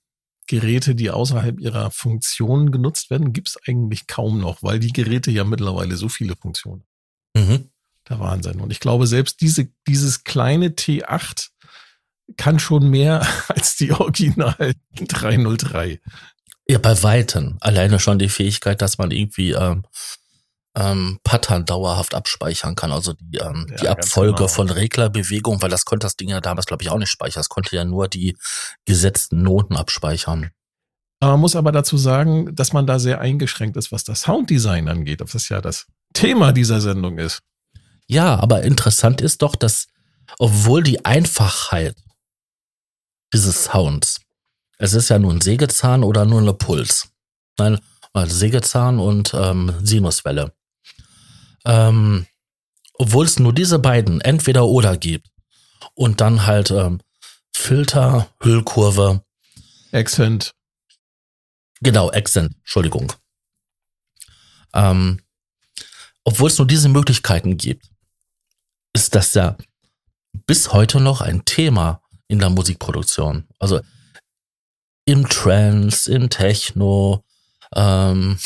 [0.46, 5.30] Geräte, die außerhalb ihrer Funktion genutzt werden, gibt es eigentlich kaum noch, weil die Geräte
[5.30, 6.84] ja mittlerweile so viele Funktionen.
[7.34, 7.70] Mhm.
[8.08, 8.60] Der Wahnsinn.
[8.60, 11.48] Und ich glaube, selbst diese, dieses kleine T8
[12.36, 16.00] kann schon mehr als die Original 303.
[16.66, 17.58] Ja, bei Weitem.
[17.60, 19.84] Alleine schon die Fähigkeit, dass man irgendwie ähm,
[20.76, 22.90] ähm, Pattern dauerhaft abspeichern kann.
[22.90, 24.48] Also die, ähm, ja, die Abfolge genau.
[24.48, 27.40] von Reglerbewegungen, weil das konnte das Ding ja damals, glaube ich, auch nicht speichern.
[27.40, 28.36] Es konnte ja nur die
[28.84, 30.50] gesetzten Noten abspeichern.
[31.20, 35.22] Man muss aber dazu sagen, dass man da sehr eingeschränkt ist, was das Sounddesign angeht,
[35.22, 37.40] ob das ja das Thema dieser Sendung ist.
[38.06, 39.86] Ja, aber interessant ist doch, dass
[40.38, 41.96] obwohl die Einfachheit
[43.32, 44.20] dieses Sounds.
[44.78, 47.08] Es ist ja nur ein Sägezahn oder nur eine Puls.
[47.58, 47.78] Nein,
[48.12, 50.52] also Sägezahn und ähm, Sinuswelle.
[51.64, 52.26] Ähm,
[52.94, 55.28] obwohl es nur diese beiden entweder oder gibt
[55.94, 57.00] und dann halt ähm,
[57.52, 59.24] Filter, Hüllkurve.
[59.92, 60.54] Accent.
[61.80, 63.12] Genau, Accent, Entschuldigung.
[64.74, 65.20] Ähm,
[66.24, 67.86] obwohl es nur diese Möglichkeiten gibt,
[68.92, 69.56] ist das ja
[70.46, 73.46] bis heute noch ein Thema in der Musikproduktion.
[73.58, 73.80] Also
[75.04, 77.24] im Trance, im Techno,
[77.74, 78.38] ähm,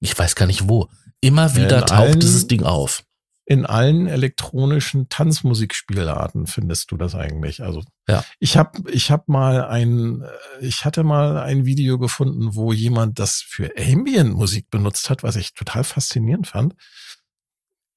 [0.00, 0.88] ich weiß gar nicht wo.
[1.20, 3.04] Immer wieder in taucht allen, dieses Ding auf.
[3.44, 7.62] In allen elektronischen Tanzmusikspielarten findest du das eigentlich.
[7.62, 8.24] Also ja.
[8.38, 10.24] ich habe ich hab mal ein,
[10.60, 15.52] ich hatte mal ein Video gefunden, wo jemand das für Ambient-Musik benutzt hat, was ich
[15.52, 16.74] total faszinierend fand.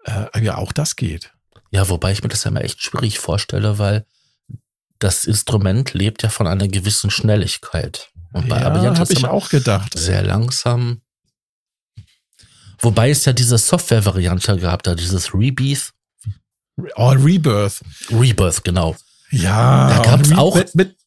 [0.04, 1.34] Äh, ja, auch das geht.
[1.72, 4.06] Ja, wobei ich mir das ja mal echt schwierig vorstelle, weil
[5.04, 8.10] das Instrument lebt ja von einer gewissen Schnelligkeit.
[8.32, 9.98] Und bei ja, Abiyant habe ich auch gedacht.
[9.98, 11.02] Sehr langsam.
[12.80, 15.92] Wobei es ja diese Software-Variante gab, da dieses Rebirth.
[16.96, 17.82] Oh, Rebirth.
[18.12, 18.96] Rebirth, genau.
[19.30, 19.90] Ja.
[19.90, 20.98] Da gab es auch mit, mit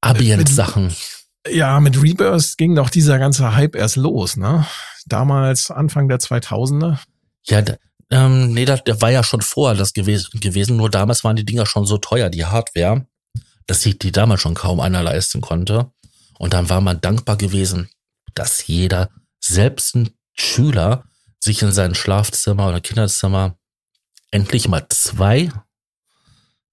[0.00, 0.94] Ambient-Sachen.
[1.48, 4.66] Ja, mit Rebirth ging doch dieser ganze Hype erst los, ne?
[5.06, 6.98] Damals, Anfang der 2000er.
[7.44, 7.62] Ja,
[8.10, 11.44] ähm, nee, der, der war ja schon vorher das gewesen, gewesen, nur damals waren die
[11.44, 13.06] Dinger schon so teuer, die Hardware
[13.66, 15.92] dass sich die damals schon kaum einer leisten konnte.
[16.38, 17.88] Und dann war man dankbar gewesen,
[18.34, 19.10] dass jeder,
[19.40, 21.04] selbst ein Schüler,
[21.38, 23.56] sich in sein Schlafzimmer oder Kinderzimmer
[24.30, 25.50] endlich mal zwei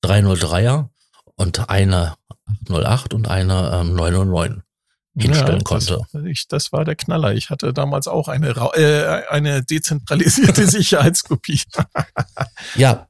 [0.04, 0.90] 303er
[1.36, 2.16] und eine
[2.70, 4.64] 808 und eine ähm, 909
[5.18, 6.02] hinstellen ja, konnte.
[6.14, 7.34] Das, ich, das war der Knaller.
[7.34, 11.62] Ich hatte damals auch eine, äh, eine dezentralisierte Sicherheitskopie.
[12.76, 13.08] ja,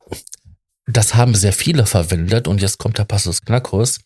[0.89, 3.99] das haben sehr viele verwendet und jetzt kommt der Passus Knackus.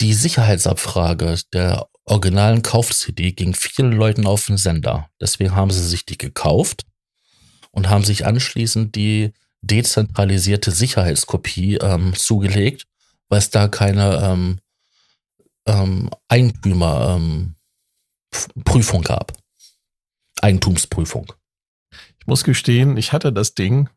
[0.00, 5.08] Die Sicherheitsabfrage der originalen Kauf-CD ging vielen Leuten auf den Sender.
[5.20, 6.84] Deswegen haben sie sich die gekauft
[7.70, 9.32] und haben sich anschließend die
[9.62, 12.86] dezentralisierte Sicherheitskopie ähm, zugelegt,
[13.28, 14.60] weil es da keine ähm,
[15.66, 17.54] ähm, Eigentümerprüfung
[18.34, 19.32] ähm, gab.
[20.40, 21.32] Eigentumsprüfung.
[22.20, 23.88] Ich muss gestehen, ich hatte das Ding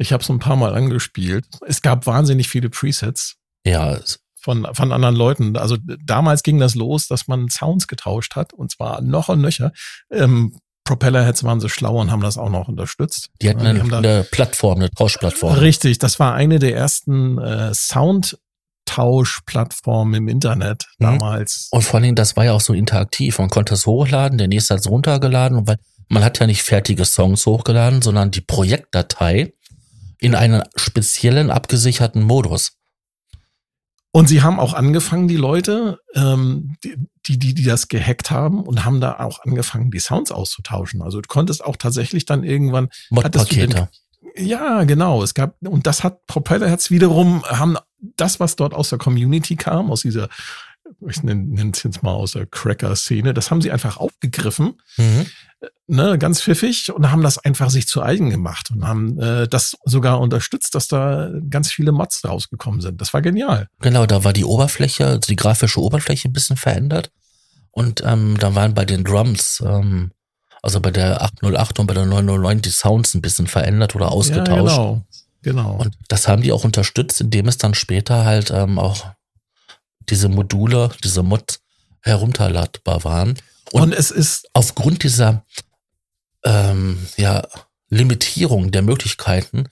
[0.00, 1.46] ich habe es ein paar Mal angespielt.
[1.66, 3.36] Es gab wahnsinnig viele Presets.
[3.66, 3.98] Ja.
[4.40, 5.56] von, von anderen Leuten.
[5.58, 9.72] Also damals ging das los, dass man Sounds getauscht hat und zwar noch und nöcher.
[10.10, 13.28] Ähm, Propellerheads waren so schlau und haben das auch noch unterstützt.
[13.42, 15.52] Die hatten eine, die eine Plattform, eine Tauschplattform.
[15.52, 18.38] Richtig, das war eine der ersten äh, Sound
[18.86, 21.04] Tauschplattformen im Internet mhm.
[21.04, 21.68] damals.
[21.70, 23.38] Und vor allen Dingen, das war ja auch so interaktiv.
[23.38, 25.76] Man konnte es hochladen, der nächste hat es runtergeladen, weil
[26.08, 29.52] man hat ja nicht fertige Songs hochgeladen, sondern die Projektdatei
[30.20, 32.72] in einen speziellen abgesicherten Modus.
[34.12, 38.84] Und sie haben auch angefangen, die Leute, ähm, die, die, die das gehackt haben und
[38.84, 41.00] haben da auch angefangen, die Sounds auszutauschen.
[41.00, 42.88] Also du konntest auch tatsächlich dann irgendwann.
[43.10, 43.88] Mod-Pakete.
[44.36, 45.22] Ja, genau.
[45.22, 47.76] Es gab, und das hat Propellerherz wiederum, haben
[48.16, 50.28] das, was dort aus der Community kam, aus dieser,
[51.08, 54.80] ich nenne es jetzt mal aus der Cracker-Szene, das haben sie einfach aufgegriffen.
[54.96, 55.26] Mhm
[55.86, 59.76] ne, ganz pfiffig und haben das einfach sich zu eigen gemacht und haben äh, das
[59.84, 63.00] sogar unterstützt, dass da ganz viele Mods rausgekommen sind.
[63.00, 63.68] Das war genial.
[63.80, 67.10] Genau, da war die Oberfläche, also die grafische Oberfläche ein bisschen verändert
[67.70, 70.12] und ähm, da waren bei den Drums, ähm,
[70.62, 74.76] also bei der 808 und bei der 909 die Sounds ein bisschen verändert oder ausgetauscht.
[74.76, 75.04] Ja, genau,
[75.42, 75.76] genau.
[75.76, 79.06] Und das haben die auch unterstützt, indem es dann später halt ähm, auch
[80.10, 81.60] diese Module, diese Mods
[82.02, 83.38] herunterladbar waren.
[83.72, 85.44] Und, und es ist aufgrund dieser
[86.44, 87.46] ähm, ja,
[87.88, 89.68] Limitierung der Möglichkeiten,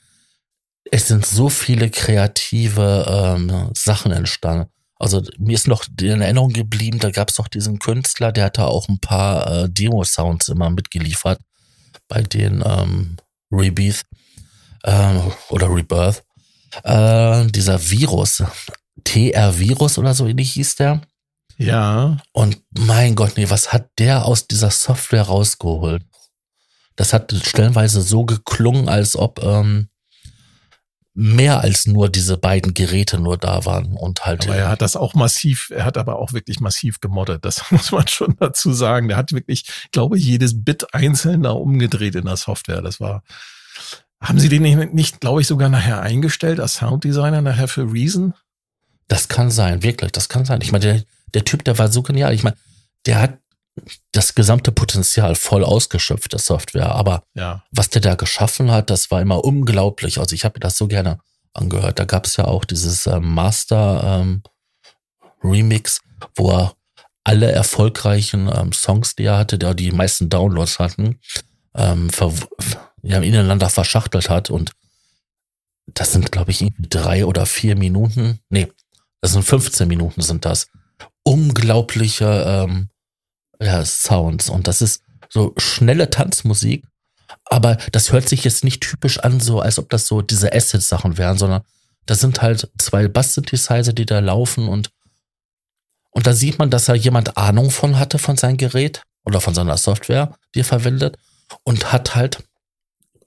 [0.91, 4.70] es sind so viele kreative ähm, Sachen entstanden.
[4.97, 8.66] Also mir ist noch in Erinnerung geblieben, da gab es noch diesen Künstler, der hatte
[8.66, 11.41] auch ein paar äh, Demo-Sounds immer mitgeliefert
[12.09, 13.16] bei den ähm,
[13.53, 14.03] Rebirth
[14.82, 15.20] äh,
[15.51, 16.24] oder Rebirth.
[16.82, 18.43] Äh, dieser Virus,
[19.05, 21.03] TR-Virus oder so ähnlich hieß der.
[21.57, 22.19] Ja.
[22.33, 26.05] Und mein Gott, nee, was hat der aus dieser Software rausgeholt?
[26.97, 29.89] Das hat stellenweise so geklungen, als ob ähm,
[31.15, 34.47] mehr als nur diese beiden Geräte nur da waren und halt.
[34.47, 37.45] Aber er hat das auch massiv, er hat aber auch wirklich massiv gemoddet.
[37.45, 39.09] Das muss man schon dazu sagen.
[39.09, 42.83] Der hat wirklich, glaube ich, jedes Bit einzeln da umgedreht in der Software.
[42.83, 43.25] Das war,
[44.21, 48.35] haben Sie den nicht, nicht glaube ich, sogar nachher eingestellt als Sounddesigner nachher für Reason?
[49.09, 50.61] Das kann sein, wirklich, das kann sein.
[50.63, 51.03] Ich meine, der,
[51.35, 52.35] der Typ, der war so genial.
[52.35, 52.57] Ich meine,
[53.07, 53.39] der hat
[54.13, 56.93] das gesamte Potenzial voll ausgeschöpft, der Software.
[56.93, 57.65] Aber ja.
[57.71, 60.19] was der da geschaffen hat, das war immer unglaublich.
[60.19, 61.19] Also ich habe das so gerne
[61.55, 61.99] angehört.
[61.99, 64.43] Da gab es ja auch dieses ähm, Master ähm,
[65.43, 66.01] Remix,
[66.35, 66.75] wo er
[67.25, 71.21] alle erfolgreichen ähm, Songs, die er hatte, der die meisten Downloads hatten,
[71.75, 72.09] ähm,
[73.03, 74.51] ja, ineinander verschachtelt hat.
[74.51, 74.73] Und
[75.87, 78.41] das sind, glaube ich, drei oder vier Minuten.
[78.49, 78.69] Nee,
[79.21, 80.69] das sind 15 Minuten sind das
[81.23, 82.89] unglaubliche ähm,
[83.61, 84.49] ja, Sounds.
[84.49, 86.85] Und das ist so schnelle Tanzmusik,
[87.45, 91.19] aber das hört sich jetzt nicht typisch an, so als ob das so diese Acid-Sachen
[91.19, 91.62] wären, sondern
[92.07, 94.91] das sind halt zwei Bass-Synthesizer, die da laufen und
[96.11, 99.55] und da sieht man, dass da jemand Ahnung von hatte von seinem Gerät oder von
[99.55, 101.16] seiner Software, die er verwendet
[101.62, 102.43] und hat halt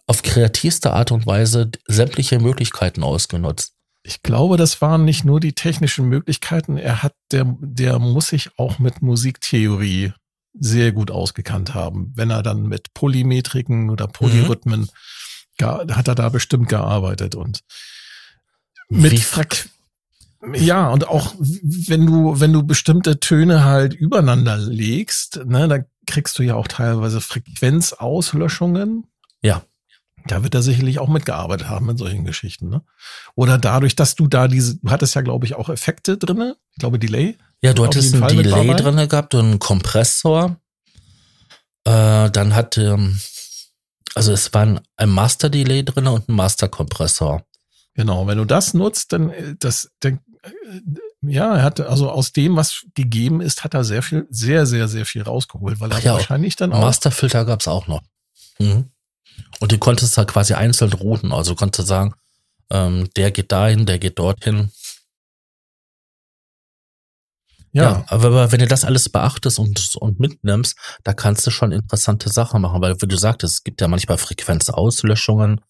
[0.07, 3.75] auf kreativste Art und Weise sämtliche Möglichkeiten ausgenutzt.
[4.03, 6.77] Ich glaube, das waren nicht nur die technischen Möglichkeiten.
[6.77, 10.13] Er hat, der, der muss sich auch mit Musiktheorie
[10.53, 12.11] sehr gut ausgekannt haben.
[12.15, 14.89] Wenn er dann mit Polymetriken oder Polyrhythmen,
[15.61, 15.95] mhm.
[15.95, 17.61] hat er da bestimmt gearbeitet und
[18.89, 19.69] mit Frequ
[20.55, 26.39] ja, und auch wenn du, wenn du bestimmte Töne halt übereinander legst, ne, da kriegst
[26.39, 29.05] du ja auch teilweise Frequenzauslöschungen.
[29.43, 29.61] Ja.
[30.27, 32.81] Da wird er sicherlich auch mitgearbeitet haben in solchen Geschichten, ne?
[33.35, 36.57] Oder dadurch, dass du da diese, du hattest ja, glaube ich, auch Effekte drinne.
[36.71, 37.37] Ich glaube, Delay.
[37.61, 40.57] Ja, du hattest ein Delay drinne gehabt und einen Kompressor.
[41.83, 43.19] Äh, dann hatte, ähm,
[44.15, 47.43] also es war ein Master-Delay drinne und ein Master-Kompressor.
[47.93, 50.51] Genau, wenn du das nutzt, dann, äh, das, dann, äh,
[51.23, 54.87] ja, er hat, also aus dem, was gegeben ist, hat er sehr viel, sehr, sehr,
[54.87, 56.81] sehr viel rausgeholt, weil er ja, wahrscheinlich dann auch.
[56.81, 58.01] Masterfilter gab es auch noch.
[58.59, 58.91] Mhm.
[59.59, 61.31] Und du konntest da quasi einzeln routen.
[61.31, 62.15] Also konntest sagen,
[62.71, 64.71] ähm, der geht dahin, der geht dorthin.
[67.73, 67.83] Ja.
[67.83, 68.05] ja.
[68.07, 72.61] aber wenn du das alles beachtest und, und mitnimmst, da kannst du schon interessante Sachen
[72.61, 75.61] machen, weil wie du sagtest, es gibt ja manchmal Frequenzauslöschungen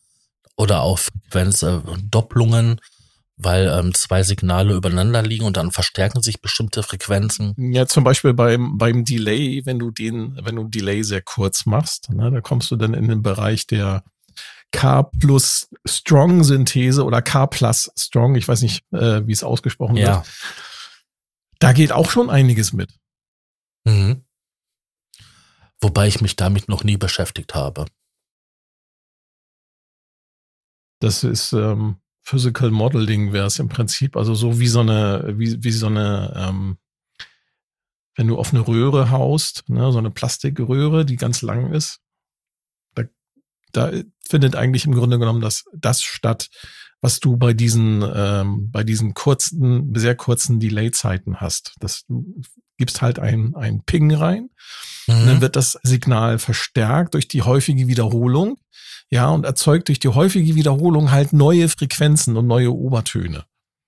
[0.56, 2.78] oder auch Frequenzdopplungen.
[2.78, 3.01] Äh,
[3.44, 7.54] weil ähm, zwei Signale übereinander liegen und dann verstärken sich bestimmte Frequenzen.
[7.58, 12.10] Ja, zum Beispiel beim, beim Delay, wenn du den, wenn du Delay sehr kurz machst,
[12.12, 14.04] ne, da kommst du dann in den Bereich der
[14.72, 19.98] K plus Strong Synthese oder K plus Strong, ich weiß nicht, äh, wie es ausgesprochen
[19.98, 20.18] ja.
[20.18, 20.28] wird.
[21.60, 22.94] Da geht auch schon einiges mit.
[23.86, 24.24] Mhm.
[25.82, 27.86] Wobei ich mich damit noch nie beschäftigt habe.
[31.00, 31.98] Das ist, ähm,
[32.32, 36.34] Physical Modeling wäre es im Prinzip, also so wie so eine, wie, wie so eine,
[36.38, 36.78] ähm,
[38.16, 42.00] wenn du auf eine Röhre haust, ne, so eine Plastikröhre, die ganz lang ist,
[42.96, 43.04] da,
[43.74, 43.92] da
[44.26, 46.50] findet eigentlich im Grunde genommen das, das statt,
[47.02, 51.76] was du bei diesen, ähm, bei diesen kurzen, sehr kurzen Delay-Zeiten hast.
[51.82, 52.42] Das, du
[52.82, 54.50] gibst halt ein, ein Ping rein,
[55.08, 55.14] mhm.
[55.14, 55.42] und dann mhm.
[55.42, 58.58] wird das Signal verstärkt durch die häufige Wiederholung,
[59.12, 63.46] ja, und erzeugt durch die häufige Wiederholung halt neue Frequenzen und neue Obertöne.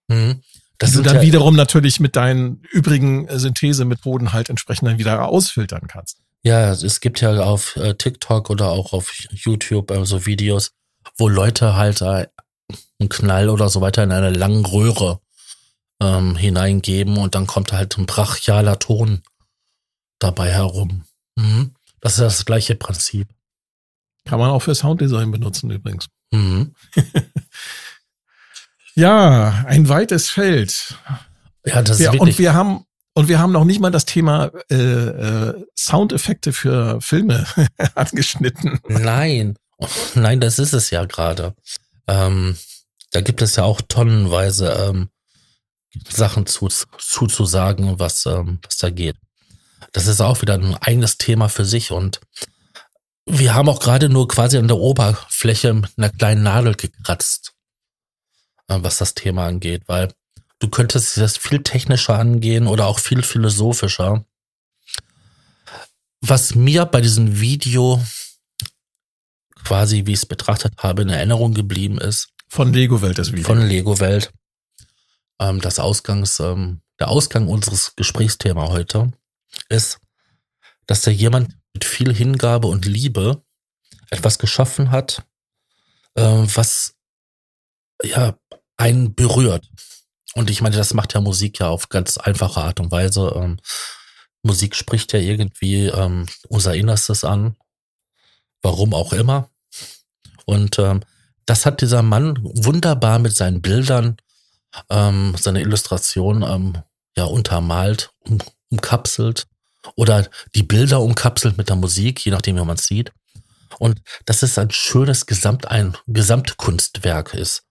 [0.08, 0.42] Mhm.
[0.78, 5.28] Das die du dann ja wiederum natürlich mit deinen übrigen Synthesemethoden halt entsprechend dann wieder
[5.28, 6.20] ausfiltern kannst.
[6.44, 10.72] Ja, es gibt ja auf äh, TikTok oder auch auf YouTube äh, so Videos,
[11.18, 12.28] wo Leute halt äh,
[13.00, 15.20] einen Knall oder so weiter in eine lange Röhre
[16.02, 19.22] ähm, hineingeben und dann kommt halt ein brachialer Ton
[20.20, 21.06] dabei herum.
[21.36, 21.76] Mhm.
[22.02, 23.28] Das ist das gleiche Prinzip.
[24.26, 26.08] Kann man auch für Sounddesign benutzen übrigens.
[26.32, 26.76] Mhm.
[28.96, 30.98] ja, ein weites Feld.
[31.66, 32.36] Ja, das ist ja, wirklich.
[32.36, 32.86] Und wir haben
[33.16, 37.46] und wir haben noch nicht mal das Thema äh, äh, Soundeffekte für Filme
[37.96, 38.80] angeschnitten.
[38.88, 39.56] Nein,
[40.16, 41.54] nein, das ist es ja gerade.
[42.08, 42.58] Ähm,
[43.12, 45.10] da gibt es ja auch tonnenweise ähm,
[46.10, 49.18] Sachen zu, zuzusagen, was, ähm, was da geht.
[49.92, 52.20] Das ist auch wieder ein eigenes Thema für sich und
[53.26, 57.54] wir haben auch gerade nur quasi an der Oberfläche mit einer kleinen Nadel gekratzt,
[58.68, 60.14] äh, was das Thema angeht, weil
[60.60, 64.26] du könntest das viel technischer angehen oder auch viel philosophischer.
[66.22, 68.02] Was mir bei diesem Video
[69.64, 72.30] quasi, wie ich es betrachtet habe, in Erinnerung geblieben ist.
[72.50, 73.46] Von Lego Welt das Video.
[73.46, 74.32] Von Lego Welt.
[75.40, 79.12] Ähm, das Ausgangs, ähm, der Ausgang unseres Gesprächsthema heute
[79.70, 80.00] ist,
[80.86, 83.44] dass da jemand mit viel Hingabe und Liebe
[84.10, 85.24] etwas geschaffen hat,
[86.16, 86.96] äh, was
[88.04, 88.38] ja
[88.78, 89.68] einen berührt.
[90.36, 93.34] Und ich meine, das macht ja Musik ja auf ganz einfache Art und Weise.
[93.36, 93.60] Ähm,
[94.42, 97.56] Musik spricht ja irgendwie ähm, unser Innerstes an,
[98.62, 99.50] warum auch immer.
[100.46, 101.02] Und ähm,
[101.46, 104.18] das hat dieser Mann wunderbar mit seinen Bildern,
[104.90, 106.78] ähm, seine Illustration ähm,
[107.16, 109.48] ja untermalt, um, umkapselt
[109.96, 113.12] oder die Bilder umkapselt mit der Musik, je nachdem, wie man es sieht.
[113.80, 117.64] Und dass es ein schönes Gesamt, ein Gesamtkunstwerk ist,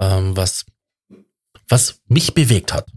[0.00, 0.64] ähm, was,
[1.68, 2.88] was mich bewegt hat.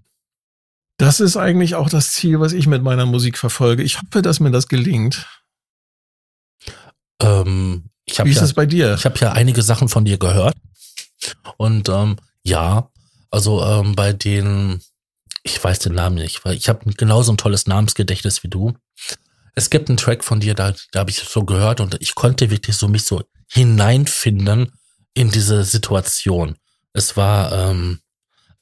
[0.98, 3.84] Das ist eigentlich auch das Ziel, was ich mit meiner Musik verfolge.
[3.84, 5.26] Ich hoffe, dass mir das gelingt.
[7.22, 8.96] Ähm, ich Wie ist ja, es bei dir?
[8.96, 10.56] Ich habe ja einige Sachen von dir gehört.
[11.58, 12.90] Und ähm, ja,
[13.32, 14.82] also ähm, bei den
[15.44, 18.74] ich weiß den Namen nicht, weil ich habe genauso ein tolles Namensgedächtnis wie du.
[19.56, 22.50] Es gibt einen Track von dir, da, da habe ich so gehört und ich konnte
[22.50, 24.72] wirklich so mich so hineinfinden
[25.14, 26.56] in diese Situation.
[26.94, 28.00] Es war ähm,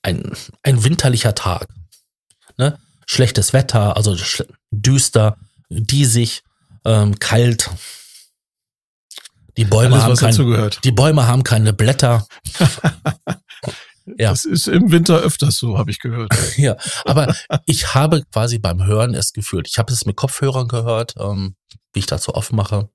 [0.02, 0.32] ein,
[0.64, 1.68] ein winterlicher Tag.
[2.58, 2.80] Ne?
[3.06, 4.18] Schlechtes Wetter, also
[4.72, 5.38] düster,
[5.70, 6.44] diesig,
[6.86, 7.70] ähm, kalt.
[9.58, 12.26] Die Bäume, Alles, haben kein, die Bäume haben keine Blätter.
[14.18, 14.30] Ja.
[14.32, 16.32] Das ist im Winter öfters so, habe ich gehört.
[16.58, 17.36] ja, aber
[17.66, 19.68] ich habe quasi beim Hören es gefühlt.
[19.68, 21.56] Ich habe es mit Kopfhörern gehört, ähm,
[21.94, 22.90] wie ich dazu aufmache,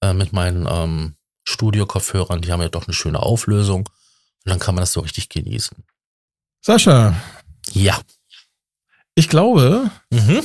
[0.00, 2.42] äh, mit meinen ähm, Studio-Kopfhörern.
[2.42, 3.88] Die haben ja doch eine schöne Auflösung.
[4.44, 5.84] Und dann kann man das so richtig genießen.
[6.60, 7.14] Sascha.
[7.72, 8.00] Ja.
[9.14, 10.40] Ich glaube, mhm.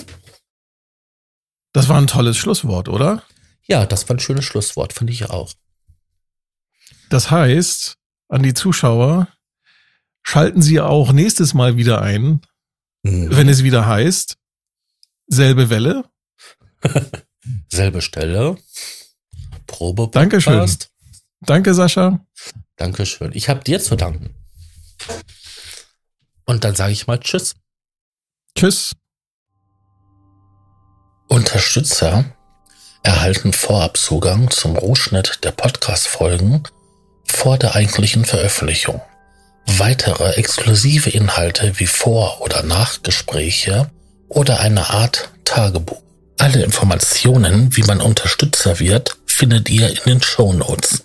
[1.73, 3.23] das war ein tolles Schlusswort, oder?
[3.63, 5.53] Ja, das war ein schönes Schlusswort, finde ich auch.
[7.09, 7.97] Das heißt,
[8.29, 9.27] an die Zuschauer,
[10.29, 12.41] Schalten Sie auch nächstes Mal wieder ein,
[13.03, 13.33] mhm.
[13.33, 14.35] wenn es wieder heißt,
[15.27, 16.03] selbe Welle.
[17.71, 18.57] selbe Stelle.
[19.67, 20.09] Probe.
[20.11, 20.69] Dankeschön.
[21.39, 22.25] Danke, Sascha.
[22.75, 23.31] Dankeschön.
[23.35, 24.35] Ich habe dir zu danken.
[26.43, 27.55] Und dann sage ich mal Tschüss.
[28.53, 28.97] Tschüss.
[31.29, 32.25] Unterstützer
[33.01, 36.63] erhalten Vorabzugang zum Rohschnitt der Podcast-Folgen
[37.23, 39.01] vor der eigentlichen Veröffentlichung.
[39.67, 43.91] Weitere exklusive Inhalte wie Vor- oder Nachgespräche
[44.29, 46.01] oder eine Art Tagebuch.
[46.39, 51.03] Alle Informationen, wie man Unterstützer wird, findet ihr in den Show Notes.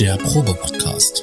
[0.00, 1.22] Der Probe-Podcast.